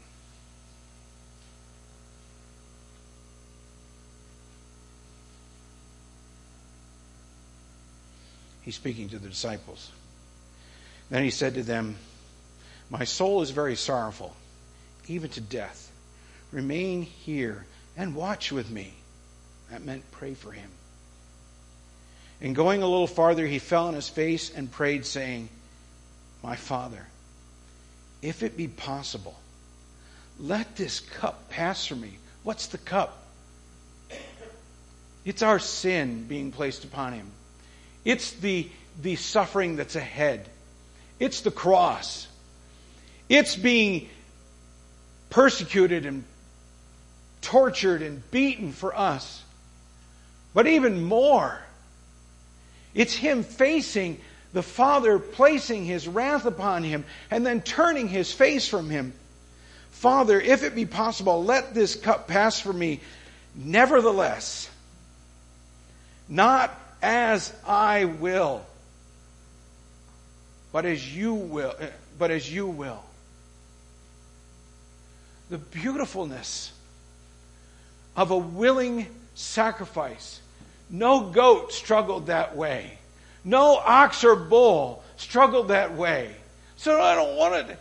He's 8.63 8.77
speaking 8.77 9.09
to 9.11 9.19
the 9.19 9.29
disciples. 9.29 9.91
Then 11.15 11.23
he 11.23 11.31
said 11.31 11.55
to 11.55 11.63
them, 11.63 11.95
My 12.91 13.05
soul 13.05 13.43
is 13.43 13.53
very 13.53 13.77
sorrowful, 13.77 14.35
even 15.07 15.31
to 15.31 15.41
death. 15.41 15.93
Remain 16.51 17.03
here 17.03 17.67
and 17.97 18.17
watch 18.17 18.51
with 18.51 18.69
me. 18.69 18.95
That 19.71 19.85
meant 19.85 20.11
pray 20.11 20.35
for 20.35 20.51
him. 20.51 20.69
And 22.41 22.57
going 22.57 22.83
a 22.83 22.89
little 22.89 23.07
farther, 23.07 23.47
he 23.47 23.61
fell 23.61 23.87
on 23.87 23.95
his 23.95 24.09
face 24.09 24.51
and 24.53 24.69
prayed, 24.69 25.07
saying, 25.07 25.51
My 26.43 26.57
Father, 26.57 27.07
if 28.21 28.43
it 28.43 28.57
be 28.57 28.67
possible, 28.67 29.39
let 30.41 30.75
this 30.75 30.99
cup 30.99 31.49
pass 31.49 31.87
from 31.87 32.01
me. 32.01 32.19
What's 32.43 32.67
the 32.67 32.79
cup? 32.79 33.23
It's 35.25 35.43
our 35.43 35.61
sin 35.61 36.25
being 36.25 36.51
placed 36.51 36.83
upon 36.83 37.13
him. 37.13 37.31
It's 38.05 38.33
the, 38.33 38.69
the 39.01 39.15
suffering 39.15 39.77
that's 39.77 39.95
ahead. 39.95 40.49
It's 41.19 41.41
the 41.43 41.51
cross. 41.51 42.27
It's 43.29 43.57
being 43.57 44.09
persecuted 45.31 46.07
and 46.07 46.25
tortured 47.41 48.03
and 48.03 48.29
beaten 48.31 48.73
for 48.73 48.97
us. 48.97 49.43
But 50.55 50.67
even 50.67 51.05
more, 51.05 51.61
it's 52.95 53.15
him 53.15 53.43
facing 53.43 54.21
the 54.53 54.63
Father, 54.63 55.19
placing 55.19 55.85
his 55.85 56.07
wrath 56.07 56.47
upon 56.47 56.85
him, 56.85 57.05
and 57.31 57.45
then 57.45 57.61
turning 57.61 58.09
his 58.09 58.33
face 58.33 58.69
from 58.69 58.89
him. 58.89 59.13
Father, 59.91 60.41
if 60.41 60.63
it 60.63 60.75
be 60.75 60.87
possible, 60.87 61.45
let 61.45 61.75
this 61.75 61.97
cup 61.97 62.29
pass 62.29 62.61
from 62.61 62.79
me. 62.79 63.01
Nevertheless, 63.57 64.71
not 66.29 66.73
as 67.03 67.53
I 67.67 68.05
will, 68.05 68.65
but 70.75 70.85
as 70.85 71.17
you 71.17 71.35
will, 71.35 71.73
eh, 71.79 71.87
but 72.19 72.33
as 72.33 72.53
you 72.53 72.67
will. 72.67 73.01
the 75.49 75.59
beautifulness 75.59 76.73
of 78.17 78.33
a 78.33 78.37
willing 78.37 79.07
sacrifice. 79.37 80.41
No 80.91 81.31
goat 81.31 81.73
struggled 81.73 82.27
that 82.27 82.57
way. 82.57 82.99
No 83.45 83.77
ox 83.77 84.25
or 84.25 84.35
bull 84.35 85.05
struggled 85.17 85.69
that 85.69 85.95
way. 85.95 86.35
So 86.77 87.01
I 87.01 87.15
don't 87.15 87.37
want 87.37 87.71
it. 87.71 87.79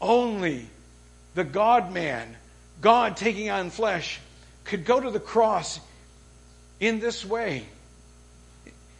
Only 0.00 0.66
the 1.36 1.44
God 1.44 1.92
man, 1.92 2.34
God 2.80 3.16
taking 3.16 3.48
on 3.48 3.70
flesh, 3.70 4.18
could 4.64 4.84
go 4.84 4.98
to 4.98 5.10
the 5.12 5.20
cross 5.20 5.78
in 6.80 6.98
this 6.98 7.24
way. 7.24 7.64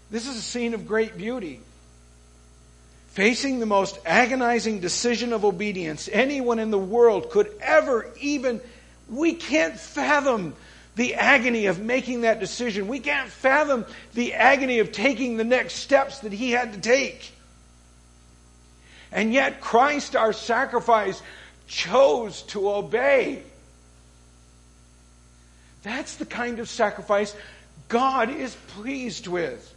This 0.09 0.29
is 0.29 0.37
a 0.37 0.43
scene 0.43 0.75
of 0.75 0.87
great 0.87 1.17
beauty. 1.17 1.61
Facing 3.15 3.61
the 3.61 3.67
most 3.67 3.97
agonizing 4.05 4.81
decision 4.81 5.33
of 5.33 5.45
obedience 5.45 6.09
anyone 6.13 6.59
in 6.59 6.73
the 6.73 6.79
world 6.79 7.31
could 7.31 7.49
ever 7.61 8.11
even, 8.21 8.61
we 9.09 9.35
can't 9.35 9.79
fathom 9.79 10.53
the 10.97 11.15
agony 11.15 11.67
of 11.67 11.79
making 11.79 12.23
that 12.23 12.41
decision. 12.41 12.89
We 12.89 12.99
can't 12.99 13.31
fathom 13.31 13.87
the 14.15 14.35
agony 14.35 14.81
of 14.81 14.91
taking 14.91 15.37
the 15.37 15.45
next 15.45 15.75
steps 15.75 16.21
that 16.21 16.33
he 16.33 16.51
had 16.51 16.73
to 16.73 16.81
take. 16.81 17.33
And 19.13 19.33
yet, 19.33 19.61
Christ, 19.61 20.17
our 20.17 20.33
sacrifice, 20.33 21.23
chose 21.69 22.43
to 22.43 22.69
obey. 22.69 23.45
That's 25.85 26.17
the 26.17 26.27
kind 26.27 26.59
of 26.59 26.69
sacrifice 26.69 27.33
God 27.89 28.29
is 28.29 28.57
pleased 28.69 29.29
with. 29.29 29.74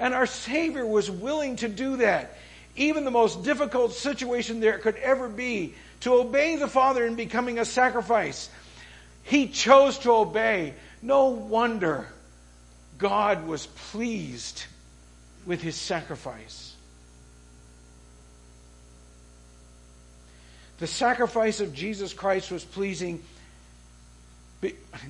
And 0.00 0.14
our 0.14 0.26
Savior 0.26 0.86
was 0.86 1.10
willing 1.10 1.56
to 1.56 1.68
do 1.68 1.98
that. 1.98 2.36
Even 2.74 3.04
the 3.04 3.10
most 3.10 3.44
difficult 3.44 3.92
situation 3.92 4.58
there 4.58 4.78
could 4.78 4.96
ever 4.96 5.28
be, 5.28 5.74
to 6.00 6.14
obey 6.14 6.56
the 6.56 6.68
Father 6.68 7.04
in 7.04 7.14
becoming 7.16 7.58
a 7.58 7.66
sacrifice. 7.66 8.48
He 9.22 9.46
chose 9.48 9.98
to 9.98 10.12
obey. 10.12 10.72
No 11.02 11.26
wonder 11.26 12.08
God 12.96 13.46
was 13.46 13.66
pleased 13.66 14.64
with 15.44 15.60
his 15.60 15.76
sacrifice. 15.76 16.74
The 20.78 20.86
sacrifice 20.86 21.60
of 21.60 21.74
Jesus 21.74 22.14
Christ 22.14 22.50
was 22.50 22.64
pleasing 22.64 23.22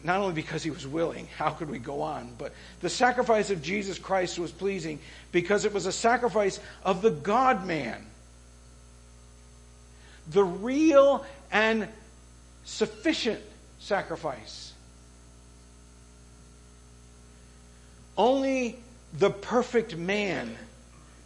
not 0.04 0.20
only 0.20 0.34
because 0.34 0.62
he 0.62 0.70
was 0.70 0.86
willing, 0.86 1.26
how 1.36 1.50
could 1.50 1.68
we 1.68 1.78
go 1.78 2.02
on? 2.02 2.34
But 2.38 2.52
the 2.80 2.88
sacrifice 2.88 3.50
of 3.50 3.62
Jesus 3.62 3.98
Christ 3.98 4.38
was 4.38 4.50
pleasing 4.50 5.00
because 5.32 5.64
it 5.64 5.72
was 5.72 5.86
a 5.86 5.92
sacrifice 5.92 6.60
of 6.84 7.02
the 7.02 7.10
God 7.10 7.66
man. 7.66 8.06
The 10.30 10.44
real 10.44 11.24
and 11.50 11.88
sufficient 12.64 13.40
sacrifice. 13.80 14.72
Only 18.16 18.78
the 19.18 19.30
perfect 19.30 19.96
man 19.96 20.56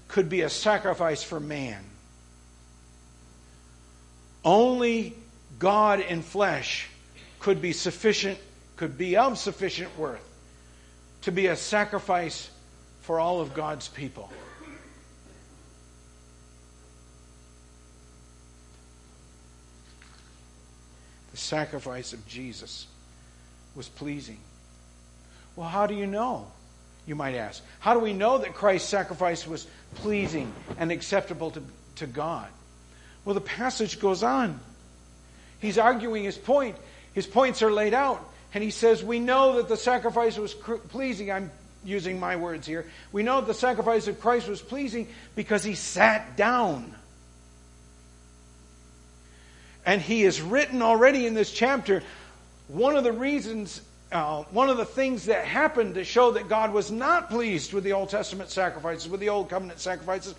could 0.08 0.30
be 0.30 0.42
a 0.42 0.48
sacrifice 0.48 1.22
for 1.22 1.40
man. 1.40 1.82
Only 4.44 5.14
God 5.58 6.00
in 6.00 6.22
flesh 6.22 6.88
could 7.44 7.60
be 7.60 7.74
sufficient, 7.74 8.38
could 8.76 8.96
be 8.96 9.18
of 9.18 9.36
sufficient 9.36 9.98
worth 9.98 10.26
to 11.20 11.30
be 11.30 11.48
a 11.48 11.54
sacrifice 11.54 12.48
for 13.02 13.20
all 13.20 13.42
of 13.42 13.52
God's 13.52 13.86
people. 13.86 14.30
The 21.32 21.36
sacrifice 21.36 22.14
of 22.14 22.26
Jesus 22.26 22.86
was 23.76 23.90
pleasing. 23.90 24.38
Well, 25.54 25.68
how 25.68 25.86
do 25.86 25.94
you 25.94 26.06
know? 26.06 26.46
You 27.06 27.14
might 27.14 27.34
ask. 27.34 27.62
How 27.78 27.92
do 27.92 28.00
we 28.00 28.14
know 28.14 28.38
that 28.38 28.54
Christ's 28.54 28.88
sacrifice 28.88 29.46
was 29.46 29.66
pleasing 29.96 30.50
and 30.78 30.90
acceptable 30.90 31.50
to, 31.50 31.62
to 31.96 32.06
God? 32.06 32.48
Well, 33.26 33.34
the 33.34 33.42
passage 33.42 34.00
goes 34.00 34.22
on. 34.22 34.58
He's 35.60 35.76
arguing 35.76 36.24
his 36.24 36.38
point 36.38 36.76
his 37.14 37.26
points 37.26 37.62
are 37.62 37.72
laid 37.72 37.94
out. 37.94 38.28
And 38.52 38.62
he 38.62 38.70
says, 38.70 39.02
We 39.02 39.18
know 39.18 39.56
that 39.56 39.68
the 39.68 39.76
sacrifice 39.76 40.36
was 40.36 40.54
pleasing. 40.54 41.30
I'm 41.30 41.50
using 41.84 42.20
my 42.20 42.36
words 42.36 42.66
here. 42.66 42.86
We 43.12 43.22
know 43.22 43.40
the 43.40 43.54
sacrifice 43.54 44.06
of 44.08 44.20
Christ 44.20 44.48
was 44.48 44.60
pleasing 44.60 45.08
because 45.34 45.64
he 45.64 45.74
sat 45.74 46.36
down. 46.36 46.94
And 49.86 50.00
he 50.00 50.24
is 50.24 50.40
written 50.40 50.82
already 50.82 51.26
in 51.26 51.34
this 51.34 51.52
chapter. 51.52 52.02
One 52.68 52.96
of 52.96 53.04
the 53.04 53.12
reasons, 53.12 53.82
uh, 54.10 54.44
one 54.44 54.70
of 54.70 54.78
the 54.78 54.86
things 54.86 55.26
that 55.26 55.44
happened 55.44 55.96
to 55.96 56.04
show 56.04 56.32
that 56.32 56.48
God 56.48 56.72
was 56.72 56.90
not 56.90 57.28
pleased 57.28 57.74
with 57.74 57.84
the 57.84 57.92
Old 57.92 58.08
Testament 58.08 58.50
sacrifices, 58.50 59.08
with 59.08 59.20
the 59.20 59.28
Old 59.28 59.50
Covenant 59.50 59.80
sacrifices, 59.80 60.34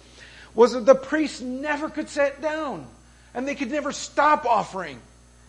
was 0.55 0.71
that 0.73 0.85
the 0.85 0.95
priests 0.95 1.41
never 1.41 1.89
could 1.89 2.09
sit 2.09 2.41
down. 2.41 2.87
And 3.35 3.47
they 3.47 3.55
could 3.55 3.69
never 3.69 3.91
stop 3.91 4.45
offering 4.45 4.99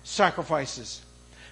sacrifices 0.03 1.01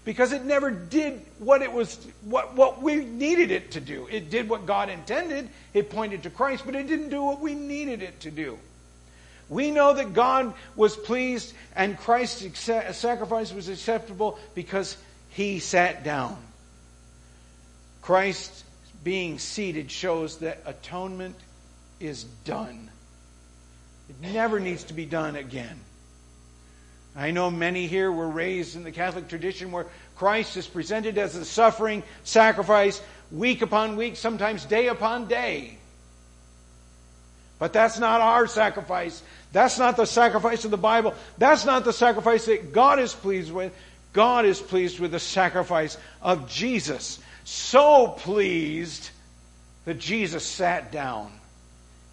because 0.05 0.33
it 0.33 0.45
never 0.45 0.71
did 0.71 1.21
what 1.38 1.62
it 1.62 1.73
was 1.73 1.97
what, 2.23 2.55
what 2.55 2.83
we 2.83 3.05
needed 3.05 3.51
it 3.51 3.73
to 3.73 3.81
do. 3.81 4.07
It 4.11 4.31
did 4.31 4.49
what 4.49 4.67
god 4.67 4.88
intended. 4.90 5.49
It 5.73 5.90
pointed 5.90 6.25
to 6.25 6.31
christ 6.31 6.64
but 6.67 6.75
it 6.75 6.87
didn't 6.87 7.11
do 7.11 7.23
what 7.23 7.40
we 7.40 7.55
needed 7.55 8.03
it 8.03 8.21
to 8.21 8.31
do. 8.31 8.59
We 9.49 9.71
know 9.71 9.95
that 9.95 10.12
god 10.12 10.55
was 10.77 10.97
pleased 10.97 11.55
and 11.75 11.99
christ's 11.99 12.59
sacrifice 12.59 13.53
was 13.53 13.69
acceptable 13.69 14.38
because 14.55 14.97
he 15.31 15.59
sat 15.59 16.05
down. 16.05 16.37
Christ 18.03 18.64
being 19.03 19.38
seated 19.38 19.90
shows 19.90 20.38
that 20.38 20.62
atonement 20.67 21.37
is 22.01 22.25
done. 22.45 22.90
It 24.11 24.17
never 24.21 24.61
needs 24.61 24.85
to 24.85 24.95
be 24.95 25.07
done 25.07 25.37
again 25.37 25.79
I 27.16 27.31
know 27.31 27.50
many 27.50 27.87
here 27.87 28.11
were 28.11 28.29
raised 28.29 28.74
in 28.74 28.83
the 28.83 28.90
Catholic 28.90 29.29
tradition 29.29 29.70
where 29.70 29.87
Christ 30.16 30.57
is 30.57 30.66
presented 30.66 31.16
as 31.16 31.37
a 31.37 31.44
suffering 31.44 32.03
sacrifice 32.24 33.00
week 33.31 33.62
upon 33.62 33.96
week, 33.96 34.16
sometimes 34.16 34.64
day 34.64 34.88
upon 34.88 35.29
day. 35.29 35.79
But 37.59 37.72
that's 37.72 37.98
not 37.98 38.20
our 38.20 38.46
sacrifice. 38.46 39.22
That's 39.53 39.79
not 39.79 39.96
the 39.96 40.07
sacrifice 40.07 40.64
of 40.64 40.72
the 40.72 40.77
Bible. 40.77 41.14
That's 41.38 41.64
not 41.64 41.85
the 41.85 41.92
sacrifice 41.92 42.46
that 42.46 42.72
God 42.72 42.98
is 42.98 43.14
pleased 43.14 43.53
with. 43.53 43.72
God 44.12 44.44
is 44.44 44.61
pleased 44.61 44.98
with 44.98 45.12
the 45.12 45.20
sacrifice 45.20 45.96
of 46.20 46.50
Jesus. 46.50 47.20
So 47.44 48.09
pleased 48.09 49.11
that 49.85 49.98
Jesus 49.98 50.44
sat 50.44 50.90
down. 50.90 51.33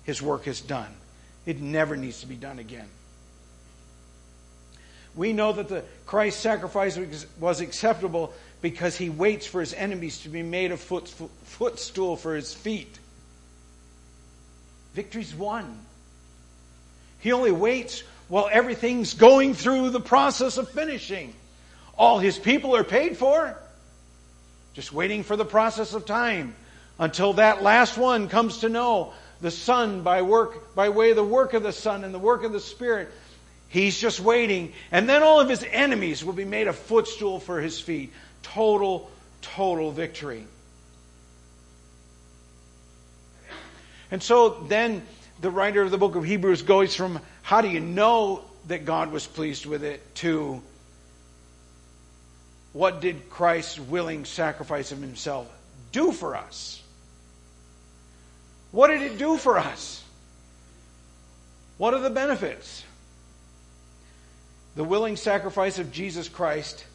His 0.04 0.22
work 0.22 0.48
is 0.48 0.62
done. 0.62 0.94
It 1.46 1.60
never 1.60 1.98
needs 1.98 2.22
to 2.22 2.28
be 2.28 2.36
done 2.36 2.60
again. 2.60 2.88
We 5.15 5.34
know 5.34 5.52
that 5.54 5.67
the 5.67 5.84
Christ 6.06 6.39
sacrifice 6.39 6.97
was 7.39 7.62
acceptable 7.62 8.34
because 8.62 8.95
he 8.95 9.10
waits 9.10 9.45
for 9.45 9.60
his 9.60 9.74
enemies 9.74 10.19
to 10.19 10.30
be 10.30 10.43
made 10.43 10.71
a 10.71 10.78
foot, 10.78 11.08
footstool 11.43 12.15
for 12.15 12.36
his 12.36 12.54
feet. 12.54 13.00
Victory's 14.93 15.34
won. 15.34 15.80
He 17.19 17.32
only 17.32 17.52
waits 17.52 18.04
while 18.28 18.50
everything's 18.52 19.13
going 19.13 19.54
through 19.54 19.89
the 19.89 20.00
process 20.00 20.58
of 20.58 20.69
finishing. 20.69 21.34
All 21.97 22.19
his 22.19 22.39
people 22.39 22.76
are 22.76 22.84
paid 22.84 23.17
for, 23.17 23.58
just 24.74 24.93
waiting 24.93 25.24
for 25.24 25.36
the 25.36 25.45
process 25.45 25.93
of 25.93 26.06
time 26.06 26.56
until 26.97 27.34
that 27.34 27.62
last 27.62 27.97
one 27.97 28.30
comes 28.30 28.60
to 28.60 28.69
know 28.69 29.13
the 29.41 29.52
Son 29.52 30.02
by 30.02 30.21
work 30.21 30.76
by 30.76 30.89
way 30.89 31.10
of 31.10 31.15
the 31.15 31.24
work 31.24 31.54
of 31.54 31.63
the 31.63 31.74
Son 31.74 32.04
and 32.04 32.13
the 32.13 32.19
work 32.19 32.43
of 32.43 32.54
the 32.54 32.60
Spirit 32.60 33.12
He's 33.72 33.98
just 33.98 34.20
waiting. 34.20 34.74
And 34.92 35.08
then 35.08 35.24
all 35.24 35.40
of 35.40 35.48
his 35.48 35.66
enemies 35.72 36.26
will 36.26 36.34
be 36.34 36.44
made 36.44 36.68
a 36.68 36.74
footstool 36.74 37.40
for 37.40 37.62
his 37.62 37.80
feet. 37.80 38.12
Total, 38.44 39.10
total 39.42 39.92
victory. 39.92 40.46
And 44.12 44.22
so 44.22 44.50
then 44.68 45.04
the 45.40 45.50
writer 45.50 45.82
of 45.82 45.90
the 45.90 45.98
book 45.98 46.16
of 46.16 46.26
Hebrews 46.26 46.64
goes 46.64 46.94
from 46.94 47.22
how 47.44 47.62
do 47.62 47.70
you 47.70 47.80
know 47.80 48.44
that 48.68 48.84
God 48.84 49.10
was 49.10 49.26
pleased 49.26 49.66
with 49.66 49.86
it 49.86 50.16
to 50.16 50.62
what 52.74 53.00
did 53.00 53.30
Christ's 53.30 53.80
willing 53.80 54.26
sacrifice 54.26 54.92
of 54.92 55.00
himself 55.00 55.50
do 55.94 56.12
for 56.12 56.36
us? 56.36 56.84
What 58.72 58.88
did 58.88 59.02
it 59.02 59.18
do 59.18 59.38
for 59.38 59.58
us? 59.58 60.04
What 61.78 61.94
are 61.94 62.02
the 62.02 62.10
benefits? 62.10 62.84
The 64.76 64.84
willing 64.84 65.16
sacrifice 65.16 65.80
of 65.80 65.92
Jesus 65.92 66.30
Christ, 66.30 66.86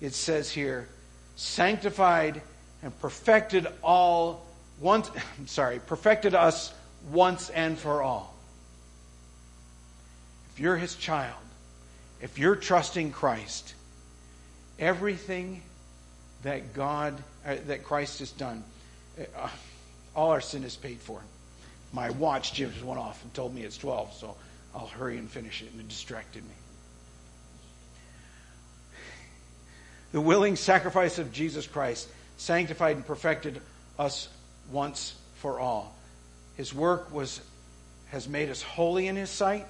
it 0.00 0.14
says 0.14 0.50
here, 0.50 0.88
sanctified 1.36 2.40
and 2.82 2.98
perfected 3.00 3.66
all 3.82 4.46
once 4.80 5.10
I'm 5.38 5.46
sorry, 5.46 5.80
perfected 5.86 6.34
us 6.34 6.72
once 7.10 7.50
and 7.50 7.78
for 7.78 8.02
all. 8.02 8.34
If 10.52 10.60
you're 10.60 10.76
his 10.76 10.94
child, 10.94 11.36
if 12.20 12.38
you're 12.38 12.56
trusting 12.56 13.12
Christ, 13.12 13.74
everything 14.78 15.62
that 16.42 16.72
God, 16.72 17.14
uh, 17.44 17.56
that 17.66 17.84
Christ 17.84 18.20
has 18.20 18.30
done, 18.30 18.64
uh, 19.18 19.48
all 20.14 20.30
our 20.30 20.40
sin 20.40 20.64
is 20.64 20.76
paid 20.76 20.98
for. 20.98 21.20
My 21.92 22.10
watch 22.10 22.54
just 22.54 22.82
went 22.82 22.98
off 22.98 23.22
and 23.22 23.32
told 23.34 23.54
me 23.54 23.62
it's 23.62 23.76
12, 23.78 24.14
so 24.14 24.36
I'll 24.74 24.86
hurry 24.86 25.18
and 25.18 25.30
finish 25.30 25.62
it, 25.62 25.70
and 25.72 25.80
it 25.80 25.88
distracted 25.88 26.42
me. 26.42 26.54
The 30.12 30.20
willing 30.20 30.56
sacrifice 30.56 31.18
of 31.18 31.32
Jesus 31.32 31.66
Christ 31.66 32.08
sanctified 32.36 32.96
and 32.96 33.06
perfected 33.06 33.60
us 33.98 34.28
once 34.70 35.14
for 35.36 35.58
all. 35.60 35.94
His 36.56 36.72
work 36.72 37.12
was, 37.12 37.40
has 38.08 38.28
made 38.28 38.50
us 38.50 38.62
holy 38.62 39.08
in 39.08 39.16
His 39.16 39.30
sight. 39.30 39.66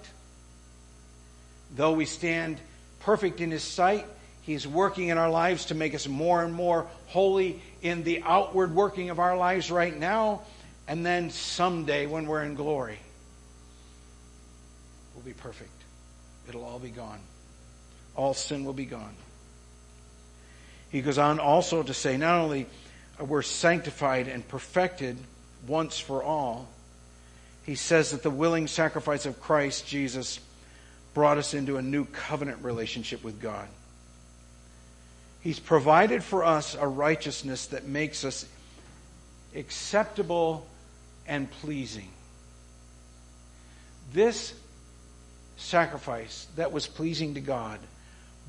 Though 1.75 1.93
we 1.93 2.05
stand 2.05 2.59
perfect 3.01 3.41
in 3.41 3.51
His 3.51 3.63
sight, 3.63 4.07
He's 4.43 4.67
working 4.67 5.09
in 5.09 5.19
our 5.19 5.31
lives 5.31 5.67
to 5.67 5.75
make 5.75 5.95
us 5.95 6.07
more 6.07 6.45
and 6.45 6.55
more 6.55 6.87
holy 7.09 7.61
in 7.83 8.05
the 8.05 8.23
outward 8.23 8.73
working 8.75 9.11
of 9.11 9.19
our 9.19 9.37
lives 9.37 9.71
right 9.73 9.97
now. 9.97 10.43
And 10.87 11.05
then 11.05 11.31
someday, 11.31 12.07
when 12.07 12.27
we're 12.27 12.45
in 12.45 12.55
glory, 12.55 13.01
we'll 15.15 15.25
be 15.25 15.33
perfect. 15.33 15.71
It'll 16.49 16.65
all 16.65 16.79
be 16.79 16.91
gone. 16.91 17.19
All 18.15 18.35
sin 18.35 18.65
will 18.65 18.73
be 18.73 18.85
gone. 18.85 19.15
He 20.91 21.03
goes 21.03 21.19
on 21.19 21.39
also 21.41 21.83
to 21.83 21.95
say 21.95 22.17
not 22.17 22.39
only 22.39 22.67
we're 23.19 23.43
sanctified 23.43 24.29
and 24.29 24.47
perfected 24.47 25.17
once 25.67 25.99
for 25.99 26.23
all, 26.23 26.69
he 27.65 27.75
says 27.75 28.13
that 28.13 28.23
the 28.23 28.31
willing 28.31 28.67
sacrifice 28.67 29.27
of 29.27 29.41
Christ 29.41 29.87
Jesus 29.87 30.39
brought 31.15 31.39
us 31.39 31.55
into 31.55 31.79
a 31.79 31.83
new 31.83 32.05
covenant 32.05 32.63
relationship 32.63 33.25
with 33.25 33.41
God. 33.41 33.67
He's 35.41 35.59
provided 35.59 36.23
for 36.23 36.45
us 36.45 36.75
a 36.75 36.87
righteousness 36.87 37.67
that 37.69 37.87
makes 37.87 38.25
us 38.25 38.47
acceptable 39.55 40.67
and 41.27 41.51
pleasing. 41.51 42.11
This 44.13 44.55
sacrifice 45.57 46.47
that 46.57 46.73
was 46.73 46.87
pleasing 46.87 47.35
to 47.35 47.41
God 47.41 47.81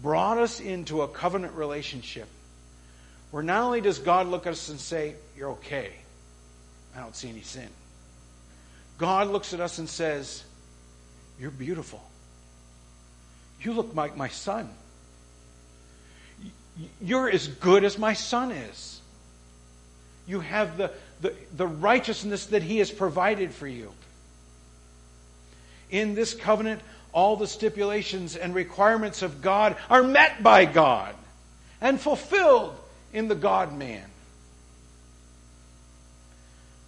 brought 0.01 0.38
us 0.38 0.60
into 0.60 1.01
a 1.01 1.07
covenant 1.07 1.53
relationship 1.55 2.27
where 3.31 3.43
not 3.43 3.63
only 3.63 3.81
does 3.81 3.99
God 3.99 4.27
look 4.27 4.47
at 4.47 4.53
us 4.53 4.69
and 4.69 4.79
say, 4.79 5.15
You're 5.36 5.51
okay, 5.51 5.91
I 6.95 6.99
don't 6.99 7.15
see 7.15 7.29
any 7.29 7.41
sin. 7.41 7.67
God 8.97 9.27
looks 9.27 9.53
at 9.53 9.60
us 9.60 9.77
and 9.79 9.89
says, 9.89 10.43
You're 11.39 11.51
beautiful. 11.51 12.01
You 13.62 13.73
look 13.73 13.95
like 13.95 14.15
my 14.15 14.27
son. 14.27 14.69
You're 17.01 17.29
as 17.29 17.47
good 17.47 17.83
as 17.83 17.97
my 17.97 18.13
son 18.13 18.51
is. 18.51 19.01
You 20.27 20.41
have 20.41 20.77
the, 20.77 20.91
the, 21.21 21.33
the 21.55 21.65
righteousness 21.65 22.47
that 22.47 22.62
he 22.62 22.77
has 22.79 22.91
provided 22.91 23.51
for 23.51 23.67
you. 23.67 23.91
In 25.89 26.15
this 26.15 26.33
covenant, 26.33 26.81
all 27.17 27.36
the 27.36 27.47
stipulations 27.47 28.36
and 28.36 28.53
requirements 28.53 29.23
of 29.23 29.41
God 29.41 29.75
are 29.89 30.03
met 30.03 30.43
by 30.43 30.65
God 30.65 31.15
and 31.82 31.99
fulfilled 31.99 32.75
in 33.12 33.27
the 33.27 33.34
God 33.34 33.75
man. 33.75 34.06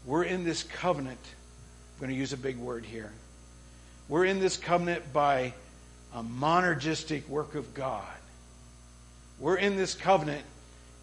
We're 0.06 0.26
in 0.26 0.44
this 0.44 0.62
covenant. 0.62 1.18
I'm 1.96 2.02
going 2.02 2.12
to 2.12 2.16
use 2.16 2.32
a 2.32 2.38
big 2.38 2.58
word 2.58 2.86
here. 2.86 3.12
We're 4.08 4.26
in 4.26 4.40
this 4.40 4.56
covenant 4.56 5.12
by 5.12 5.54
a 6.14 6.22
monergistic 6.22 7.28
work 7.28 7.56
of 7.56 7.74
God. 7.74 8.04
We're 9.40 9.58
in 9.58 9.78
this 9.78 9.96
covenant 9.96 10.46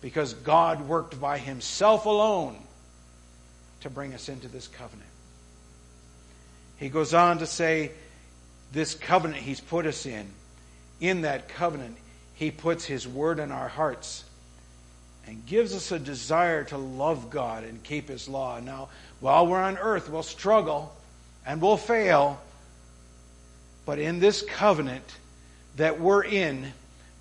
because 0.02 0.34
God 0.34 0.86
worked 0.86 1.20
by 1.20 1.38
himself 1.38 2.06
alone 2.06 2.56
to 3.80 3.90
bring 3.90 4.14
us 4.14 4.28
into 4.28 4.46
this 4.46 4.68
covenant. 4.68 5.10
He 6.76 6.88
goes 6.88 7.12
on 7.12 7.38
to 7.38 7.46
say, 7.46 7.90
this 8.72 8.94
covenant 8.94 9.42
he's 9.42 9.60
put 9.60 9.86
us 9.86 10.06
in, 10.06 10.26
in 11.00 11.22
that 11.22 11.48
covenant, 11.48 11.96
he 12.34 12.50
puts 12.50 12.84
his 12.84 13.06
word 13.06 13.38
in 13.38 13.50
our 13.50 13.68
hearts 13.68 14.24
and 15.26 15.44
gives 15.46 15.74
us 15.74 15.90
a 15.90 15.98
desire 15.98 16.64
to 16.64 16.78
love 16.78 17.30
God 17.30 17.64
and 17.64 17.82
keep 17.82 18.08
his 18.08 18.28
law. 18.28 18.60
Now, 18.60 18.88
while 19.20 19.46
we're 19.46 19.60
on 19.60 19.76
earth, 19.78 20.08
we'll 20.08 20.22
struggle 20.22 20.94
and 21.44 21.60
we'll 21.60 21.76
fail, 21.76 22.40
but 23.84 23.98
in 23.98 24.20
this 24.20 24.42
covenant 24.42 25.16
that 25.76 26.00
we're 26.00 26.24
in, 26.24 26.72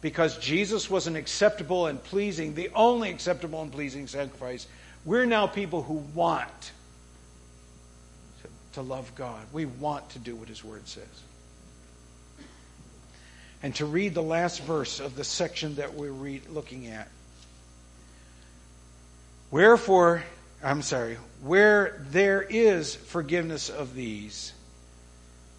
because 0.01 0.37
Jesus 0.37 0.89
was 0.89 1.07
an 1.07 1.15
acceptable 1.15 1.87
and 1.87 2.03
pleasing, 2.03 2.53
the 2.53 2.69
only 2.75 3.09
acceptable 3.09 3.61
and 3.61 3.71
pleasing 3.71 4.07
sacrifice, 4.07 4.67
we're 5.03 5.25
now 5.25 5.47
people 5.47 5.81
who 5.83 5.95
want 6.13 6.71
to, 8.73 8.81
love 8.81 9.09
God. 9.15 9.41
We 9.53 9.63
want 9.63 10.09
to 10.09 10.19
do 10.19 10.35
what 10.35 10.49
His 10.49 10.61
Word 10.61 10.85
says. 10.85 11.05
And 13.65 13.73
to 13.77 13.85
read 13.87 14.13
the 14.13 14.21
last 14.21 14.61
verse 14.61 14.99
of 14.99 15.15
the 15.15 15.23
section 15.23 15.77
that 15.77 15.95
we're 15.95 16.39
looking 16.51 16.85
at. 16.85 17.07
Wherefore, 19.49 20.23
I'm 20.63 20.83
sorry, 20.83 21.17
where 21.41 22.05
there 22.11 22.43
is 22.43 22.93
forgiveness 22.93 23.71
of 23.71 23.95
these, 23.95 24.53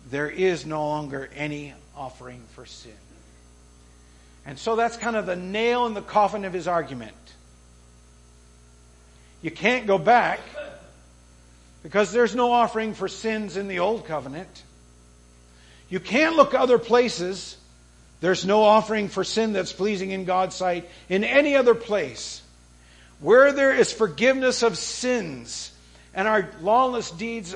there 0.08 0.30
is 0.30 0.64
no 0.64 0.86
longer 0.86 1.28
any 1.34 1.74
offering 1.96 2.44
for 2.54 2.64
sin. 2.64 2.92
And 4.46 4.56
so 4.56 4.76
that's 4.76 4.96
kind 4.96 5.16
of 5.16 5.26
the 5.26 5.34
nail 5.34 5.86
in 5.86 5.94
the 5.94 6.00
coffin 6.00 6.44
of 6.44 6.52
his 6.52 6.68
argument. 6.68 7.16
You 9.42 9.50
can't 9.50 9.88
go 9.88 9.98
back 9.98 10.38
because 11.82 12.12
there's 12.12 12.36
no 12.36 12.52
offering 12.52 12.94
for 12.94 13.08
sins 13.08 13.56
in 13.56 13.66
the 13.66 13.80
old 13.80 14.06
covenant. 14.06 14.62
You 15.90 15.98
can't 15.98 16.36
look 16.36 16.54
other 16.54 16.78
places. 16.78 17.56
There's 18.20 18.46
no 18.46 18.62
offering 18.62 19.08
for 19.08 19.24
sin 19.24 19.52
that's 19.52 19.72
pleasing 19.72 20.10
in 20.10 20.24
God's 20.24 20.54
sight 20.54 20.88
in 21.08 21.24
any 21.24 21.54
other 21.56 21.74
place. 21.74 22.42
Where 23.20 23.52
there 23.52 23.74
is 23.74 23.92
forgiveness 23.92 24.62
of 24.62 24.78
sins 24.78 25.72
and 26.14 26.26
our 26.26 26.48
lawless 26.60 27.10
deeds 27.10 27.54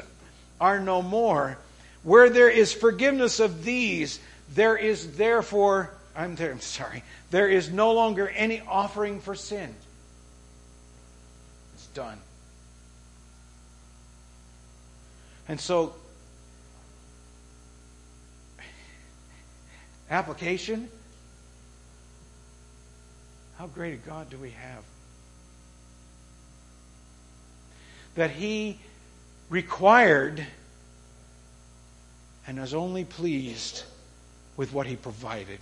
are 0.60 0.78
no 0.78 1.00
more, 1.00 1.58
where 2.02 2.28
there 2.28 2.50
is 2.50 2.72
forgiveness 2.72 3.40
of 3.40 3.64
these, 3.64 4.20
there 4.54 4.76
is 4.76 5.16
therefore, 5.16 5.90
I'm, 6.14 6.36
there, 6.36 6.52
I'm 6.52 6.60
sorry, 6.60 7.02
there 7.30 7.48
is 7.48 7.70
no 7.70 7.92
longer 7.92 8.28
any 8.28 8.60
offering 8.60 9.20
for 9.20 9.34
sin. 9.34 9.74
It's 11.74 11.86
done. 11.88 12.18
And 15.48 15.58
so, 15.58 15.94
application 20.10 20.88
how 23.58 23.66
great 23.66 23.92
a 23.92 23.96
God 23.98 24.30
do 24.30 24.38
we 24.38 24.50
have? 24.50 24.82
that 28.14 28.30
he 28.30 28.78
required 29.48 30.44
and 32.46 32.60
was 32.60 32.74
only 32.74 33.04
pleased 33.04 33.84
with 34.56 34.72
what 34.72 34.86
he 34.86 34.96
provided. 34.96 35.58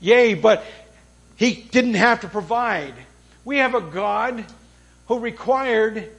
Yea, 0.00 0.34
but 0.34 0.64
he 1.36 1.54
didn't 1.54 1.94
have 1.94 2.20
to 2.20 2.28
provide. 2.28 2.94
We 3.44 3.58
have 3.58 3.74
a 3.74 3.80
God 3.80 4.44
who 5.06 5.18
required 5.18 6.10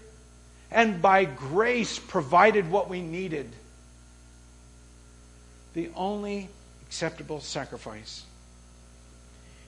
and 0.71 1.01
by 1.01 1.25
grace 1.25 1.99
provided 1.99 2.69
what 2.69 2.89
we 2.89 3.01
needed. 3.01 3.49
The 5.79 5.91
only 5.95 6.49
acceptable 6.85 7.39
sacrifice. 7.39 8.25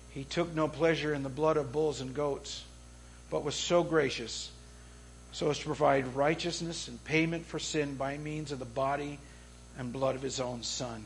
He 0.09 0.25
took 0.25 0.53
no 0.53 0.67
pleasure 0.67 1.13
in 1.13 1.23
the 1.23 1.29
blood 1.29 1.55
of 1.55 1.71
bulls 1.71 2.01
and 2.01 2.13
goats, 2.13 2.65
but 3.29 3.45
was 3.45 3.55
so 3.55 3.81
gracious 3.81 4.51
so 5.31 5.49
as 5.49 5.59
to 5.59 5.65
provide 5.65 6.13
righteousness 6.13 6.89
and 6.89 7.01
payment 7.05 7.45
for 7.45 7.59
sin 7.59 7.95
by 7.95 8.17
means 8.17 8.51
of 8.51 8.59
the 8.59 8.65
body 8.65 9.19
and 9.77 9.93
blood 9.93 10.15
of 10.15 10.21
his 10.21 10.41
own 10.41 10.63
Son. 10.63 11.05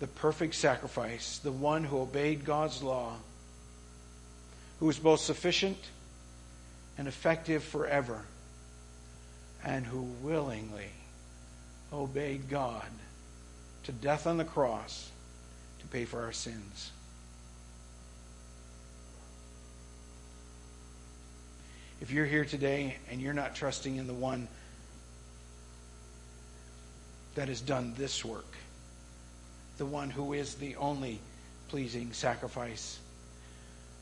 The 0.00 0.06
perfect 0.06 0.54
sacrifice, 0.54 1.36
the 1.36 1.52
one 1.52 1.84
who 1.84 2.00
obeyed 2.00 2.46
God's 2.46 2.82
law, 2.82 3.16
who 4.80 4.86
was 4.86 4.98
both 4.98 5.20
sufficient 5.20 5.76
and 6.96 7.06
effective 7.06 7.62
forever, 7.62 8.22
and 9.62 9.84
who 9.84 10.00
willingly 10.22 10.88
obeyed 11.92 12.48
God 12.48 12.86
to 13.84 13.92
death 13.92 14.26
on 14.26 14.36
the 14.36 14.44
cross 14.44 15.10
to 15.80 15.86
pay 15.86 16.04
for 16.04 16.22
our 16.22 16.32
sins. 16.32 16.90
If 22.00 22.10
you're 22.10 22.26
here 22.26 22.44
today 22.44 22.96
and 23.10 23.20
you're 23.20 23.32
not 23.32 23.54
trusting 23.54 23.96
in 23.96 24.06
the 24.06 24.14
one 24.14 24.48
that 27.36 27.48
has 27.48 27.60
done 27.60 27.94
this 27.96 28.24
work, 28.24 28.54
the 29.78 29.86
one 29.86 30.10
who 30.10 30.32
is 30.32 30.54
the 30.56 30.76
only 30.76 31.20
pleasing 31.68 32.12
sacrifice. 32.12 32.98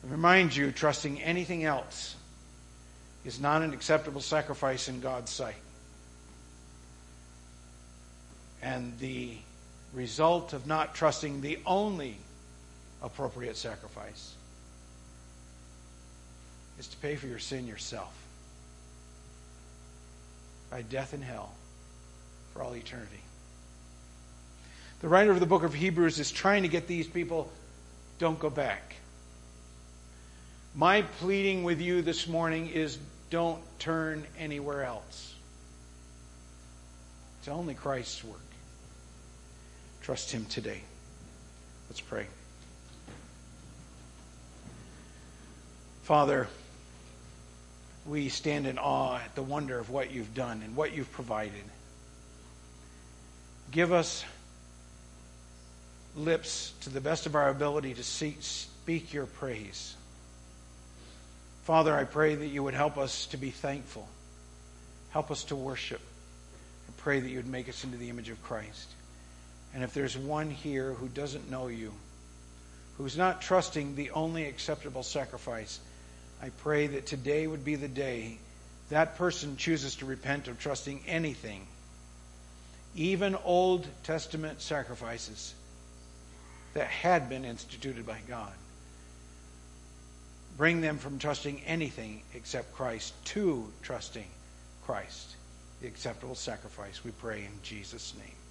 I 0.05 0.11
remind 0.11 0.55
you, 0.55 0.71
trusting 0.71 1.21
anything 1.21 1.63
else 1.63 2.15
is 3.25 3.39
not 3.39 3.61
an 3.61 3.73
acceptable 3.73 4.21
sacrifice 4.21 4.87
in 4.87 4.99
God's 4.99 5.31
sight. 5.31 5.55
And 8.65 8.97
the 8.97 9.29
result 9.93 10.53
of 10.53 10.65
not 10.65 10.95
trusting 10.95 11.41
the 11.41 11.59
only 11.67 12.17
appropriate 13.03 13.55
sacrifice 13.57 14.33
is 16.79 16.87
to 16.87 16.97
pay 16.97 17.15
for 17.15 17.27
your 17.27 17.37
sin 17.37 17.67
yourself 17.67 18.11
by 20.71 20.81
death 20.81 21.13
in 21.13 21.21
hell 21.21 21.53
for 22.53 22.63
all 22.63 22.75
eternity. 22.75 23.21
The 25.01 25.09
writer 25.09 25.29
of 25.29 25.39
the 25.39 25.45
book 25.45 25.61
of 25.61 25.75
Hebrews 25.75 26.19
is 26.19 26.31
trying 26.31 26.63
to 26.63 26.67
get 26.67 26.87
these 26.87 27.07
people 27.07 27.51
don't 28.17 28.39
go 28.39 28.49
back. 28.49 28.95
My 30.73 31.03
pleading 31.03 31.63
with 31.63 31.79
you 31.79 32.01
this 32.01 32.27
morning 32.27 32.69
is 32.69 32.97
don't 33.29 33.61
turn 33.77 34.25
anywhere 34.39 34.83
else. 34.83 35.35
It's 37.39 37.47
only 37.47 37.75
Christ's 37.75 38.23
work. 38.23 38.39
Trust 40.05 40.31
Him 40.31 40.45
today. 40.45 40.81
Let's 41.89 41.99
pray. 41.99 42.27
Father, 46.03 46.47
we 48.05 48.29
stand 48.29 48.67
in 48.67 48.77
awe 48.77 49.15
at 49.15 49.33
the 49.33 49.41
wonder 49.41 49.79
of 49.79 49.89
what 49.89 50.11
you've 50.11 50.35
done 50.35 50.61
and 50.63 50.75
what 50.75 50.95
you've 50.95 51.11
provided. 51.11 51.63
Give 53.71 53.91
us 53.91 54.23
lips 56.15 56.73
to 56.81 56.91
the 56.91 57.01
best 57.01 57.25
of 57.25 57.33
our 57.33 57.49
ability 57.49 57.95
to 57.95 58.03
see, 58.03 58.37
speak 58.41 59.11
your 59.11 59.25
praise. 59.25 59.95
Father, 61.63 61.95
I 61.95 62.03
pray 62.03 62.35
that 62.35 62.47
you 62.49 62.61
would 62.61 62.75
help 62.75 62.99
us 62.99 63.25
to 63.27 63.37
be 63.37 63.49
thankful. 63.49 64.07
Help 65.09 65.31
us 65.31 65.45
to 65.45 65.55
worship. 65.55 66.01
I 66.87 66.91
pray 66.97 67.21
that 67.21 67.29
you 67.29 67.37
would 67.37 67.47
make 67.47 67.67
us 67.67 67.83
into 67.83 67.97
the 67.97 68.11
image 68.11 68.29
of 68.29 68.43
Christ. 68.43 68.91
And 69.75 69.83
if 69.83 69.93
there's 69.93 70.17
one 70.17 70.49
here 70.49 70.93
who 70.93 71.09
doesn't 71.09 71.51
know 71.51 71.67
you, 71.67 71.91
who's 72.97 73.17
not 73.17 73.41
trusting 73.41 73.95
the 73.95 74.11
only 74.11 74.45
acceptable 74.45 75.03
sacrifice, 75.03 75.81
I 76.41 76.49
pray 76.49 76.87
that 76.87 77.05
today 77.05 77.45
would 77.45 77.65
be 77.65 77.75
the 77.75 77.89
day 77.89 78.37
that 78.89 79.17
person 79.17 79.57
chooses 79.57 79.95
to 79.97 80.05
repent 80.05 80.47
of 80.47 80.59
trusting 80.59 81.01
anything, 81.07 81.67
even 82.95 83.35
Old 83.35 83.85
Testament 84.03 84.61
sacrifices 84.61 85.53
that 86.73 86.87
had 86.87 87.27
been 87.27 87.43
instituted 87.43 88.05
by 88.05 88.19
God. 88.29 88.53
Bring 90.55 90.79
them 90.79 90.99
from 90.99 91.19
trusting 91.19 91.59
anything 91.65 92.21
except 92.33 92.73
Christ 92.75 93.13
to 93.25 93.69
trusting 93.81 94.27
Christ, 94.85 95.35
the 95.81 95.87
acceptable 95.89 96.35
sacrifice, 96.35 97.03
we 97.03 97.11
pray 97.11 97.39
in 97.39 97.51
Jesus' 97.61 98.13
name. 98.17 98.44